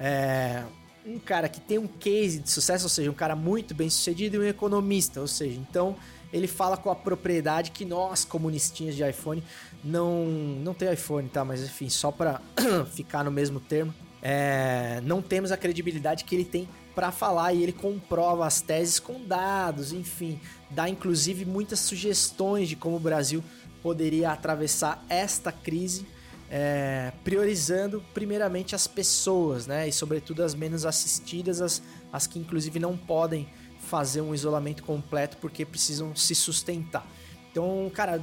[0.00, 0.64] é,
[1.04, 4.36] um cara que tem um case de sucesso, ou seja, um cara muito bem sucedido
[4.36, 5.96] e um economista, ou seja, então
[6.32, 9.42] ele fala com a propriedade que nós, comunistinhas de iPhone,
[9.84, 11.44] não, não tem iPhone, tá?
[11.44, 12.40] Mas enfim, só para
[12.94, 13.92] ficar no mesmo termo,
[14.22, 18.98] é, não temos a credibilidade que ele tem para falar e ele comprova as teses
[18.98, 20.40] com dados, enfim,
[20.70, 23.42] dá inclusive muitas sugestões de como o Brasil
[23.82, 26.06] poderia atravessar esta crise,
[26.54, 31.82] é, priorizando primeiramente as pessoas, né, e sobretudo as menos assistidas, as,
[32.12, 33.48] as que inclusive não podem
[33.88, 37.06] fazer um isolamento completo porque precisam se sustentar.
[37.50, 38.22] Então, cara,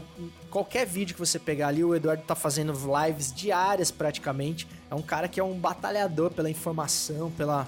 [0.50, 4.68] qualquer vídeo que você pegar ali, o Eduardo tá fazendo lives diárias praticamente.
[4.90, 7.68] É um cara que é um batalhador pela informação, pela,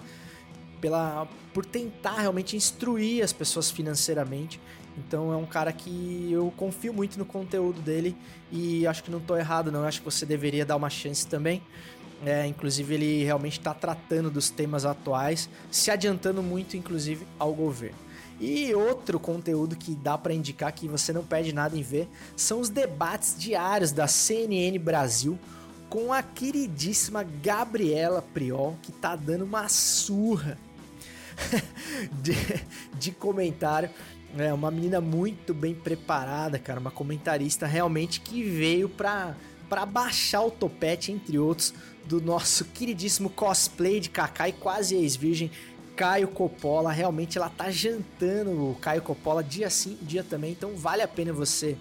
[0.80, 4.60] pela por tentar realmente instruir as pessoas financeiramente.
[4.98, 8.16] Então é um cara que eu confio muito no conteúdo dele
[8.52, 11.62] e acho que não estou errado não, acho que você deveria dar uma chance também.
[12.24, 17.98] É, inclusive ele realmente está tratando dos temas atuais, se adiantando muito inclusive ao governo.
[18.40, 22.60] E outro conteúdo que dá para indicar que você não perde nada em ver são
[22.60, 25.38] os debates diários da CNN Brasil
[25.92, 30.58] com a queridíssima Gabriela Priol, que tá dando uma surra
[32.24, 32.34] de,
[32.98, 33.90] de comentário.
[34.38, 39.36] É uma menina muito bem preparada, cara, uma comentarista realmente que veio pra,
[39.70, 41.74] pra baixar o topete, entre outros,
[42.06, 45.52] do nosso queridíssimo cosplay de Kaká e quase ex-virgem
[45.96, 46.92] Caio Coppola.
[46.92, 51.34] Realmente ela tá jantando o Caio Coppola dia sim, dia também, então vale a pena
[51.34, 51.78] você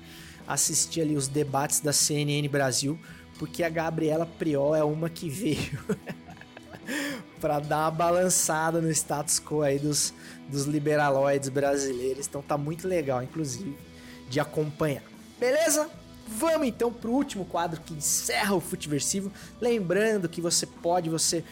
[0.47, 2.99] assistir ali os debates da CNN Brasil,
[3.39, 5.79] porque a Gabriela Priol é uma que veio
[7.41, 10.13] para dar uma balançada no status quo aí dos,
[10.49, 12.27] dos liberaloides brasileiros.
[12.27, 13.77] Então tá muito legal, inclusive,
[14.29, 15.03] de acompanhar.
[15.39, 15.89] Beleza?
[16.27, 19.33] Vamos então pro último quadro que encerra o Futiversivo.
[19.61, 21.43] Lembrando que você pode, você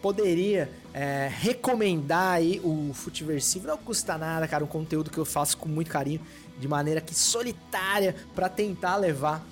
[0.00, 3.66] poderia é, recomendar aí o Futiversivo.
[3.66, 4.64] Não custa nada, cara.
[4.64, 6.20] Um conteúdo que eu faço com muito carinho,
[6.58, 9.44] de maneira que solitária, para tentar levar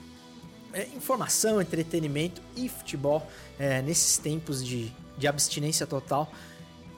[0.72, 3.26] é, informação, entretenimento e futebol
[3.58, 6.30] é, nesses tempos de, de abstinência total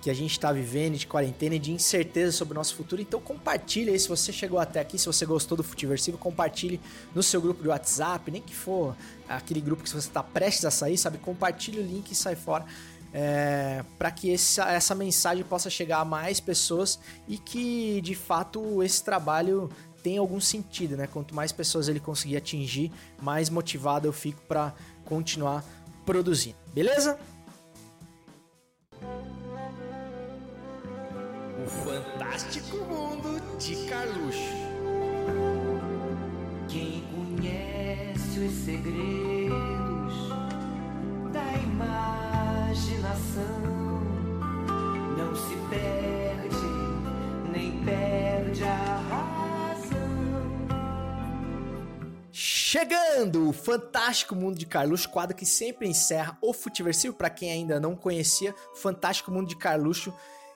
[0.01, 3.01] que a gente está vivendo, de quarentena e de incerteza sobre o nosso futuro.
[3.01, 6.79] Então compartilhe aí, se você chegou até aqui, se você gostou do Futiversivo, compartilhe
[7.15, 8.95] no seu grupo de WhatsApp, nem que for
[9.27, 11.17] aquele grupo que você está prestes a sair, sabe?
[11.19, 12.67] Compartilhe o link e sai fora.
[13.15, 16.99] É, para que essa, essa mensagem possa chegar a mais pessoas
[17.29, 19.71] e que de fato esse trabalho
[20.03, 21.07] tenha algum sentido, né?
[21.07, 22.91] Quanto mais pessoas ele conseguir atingir,
[23.23, 24.75] mais motivado eu fico para
[25.07, 25.65] continuar
[26.05, 26.57] produzindo.
[26.75, 27.19] Beleza?
[31.65, 34.39] O fantástico mundo de Carluxo.
[36.69, 40.29] Quem conhece os segredos
[41.33, 43.63] da imaginação
[45.17, 46.69] não se perde,
[47.51, 49.05] nem perde a
[52.75, 53.49] Chegando!
[53.49, 57.15] O Fantástico Mundo de Carluxo, quadro que sempre encerra o Futiversivo.
[57.15, 60.13] Para quem ainda não conhecia, Fantástico Mundo de Carluxo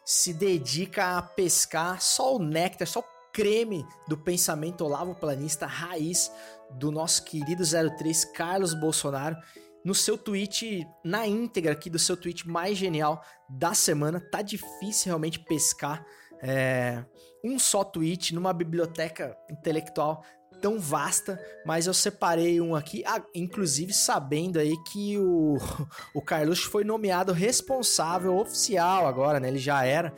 [0.08, 6.32] se dedica a pescar só o néctar, só o creme do pensamento Olavo Planista raiz
[6.70, 9.36] do nosso querido 03 Carlos Bolsonaro
[9.84, 14.18] no seu tweet, na íntegra aqui do seu tweet mais genial da semana.
[14.18, 16.02] Tá difícil realmente pescar
[16.42, 17.04] é,
[17.44, 20.24] um só tweet numa biblioteca intelectual
[20.60, 25.56] tão vasta, mas eu separei um aqui, ah, inclusive sabendo aí que o,
[26.14, 29.48] o Carluxo foi nomeado responsável oficial agora, né?
[29.48, 30.12] Ele já era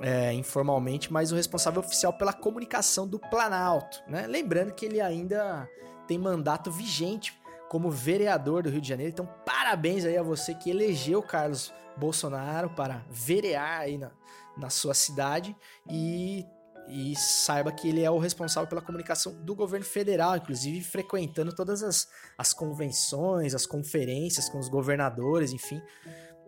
[0.00, 4.26] é, informalmente, mas o responsável oficial pela comunicação do Planalto, né?
[4.26, 5.68] Lembrando que ele ainda
[6.06, 10.70] tem mandato vigente como vereador do Rio de Janeiro, então parabéns aí a você que
[10.70, 14.12] elegeu Carlos Bolsonaro para verear aí na,
[14.56, 15.56] na sua cidade
[15.90, 16.46] e
[16.88, 21.82] e saiba que ele é o responsável pela comunicação do governo federal, inclusive frequentando todas
[21.82, 25.80] as, as convenções, as conferências com os governadores, enfim.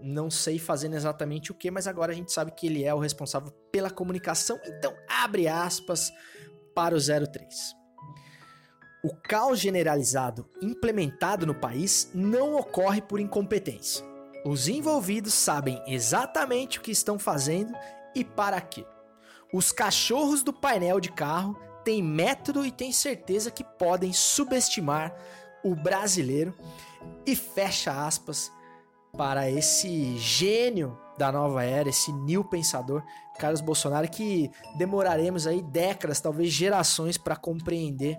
[0.00, 2.98] Não sei fazendo exatamente o que, mas agora a gente sabe que ele é o
[2.98, 4.60] responsável pela comunicação.
[4.64, 6.12] Então, abre aspas
[6.74, 7.78] para o 03.
[9.02, 14.04] O caos generalizado implementado no país não ocorre por incompetência.
[14.44, 17.72] Os envolvidos sabem exatamente o que estão fazendo
[18.14, 18.84] e para quê.
[19.52, 25.14] Os cachorros do painel de carro têm método e têm certeza que podem subestimar
[25.64, 26.54] o brasileiro.
[27.24, 28.52] E fecha aspas
[29.16, 33.02] para esse gênio da nova era, esse new pensador,
[33.38, 38.16] Carlos Bolsonaro, que demoraremos aí décadas, talvez gerações, para compreender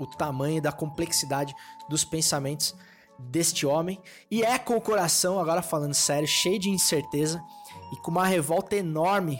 [0.00, 1.54] o tamanho da complexidade
[1.88, 2.74] dos pensamentos
[3.18, 4.00] deste homem.
[4.30, 7.42] E é com o coração, agora falando sério, cheio de incerteza
[7.92, 9.38] e com uma revolta enorme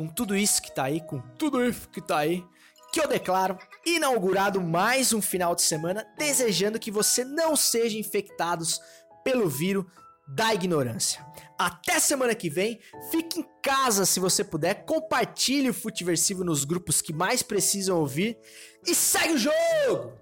[0.00, 2.42] com tudo isso que tá aí, com tudo isso que tá aí,
[2.90, 8.80] que eu declaro inaugurado mais um final de semana, desejando que você não seja infectados
[9.22, 9.84] pelo vírus
[10.26, 11.22] da ignorância.
[11.58, 12.80] Até semana que vem,
[13.10, 18.38] fique em casa se você puder, compartilhe o Futiversivo nos grupos que mais precisam ouvir
[18.86, 20.14] e segue o jogo!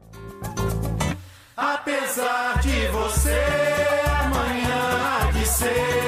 [1.56, 3.38] Apesar de você
[4.24, 6.07] amanhã de ser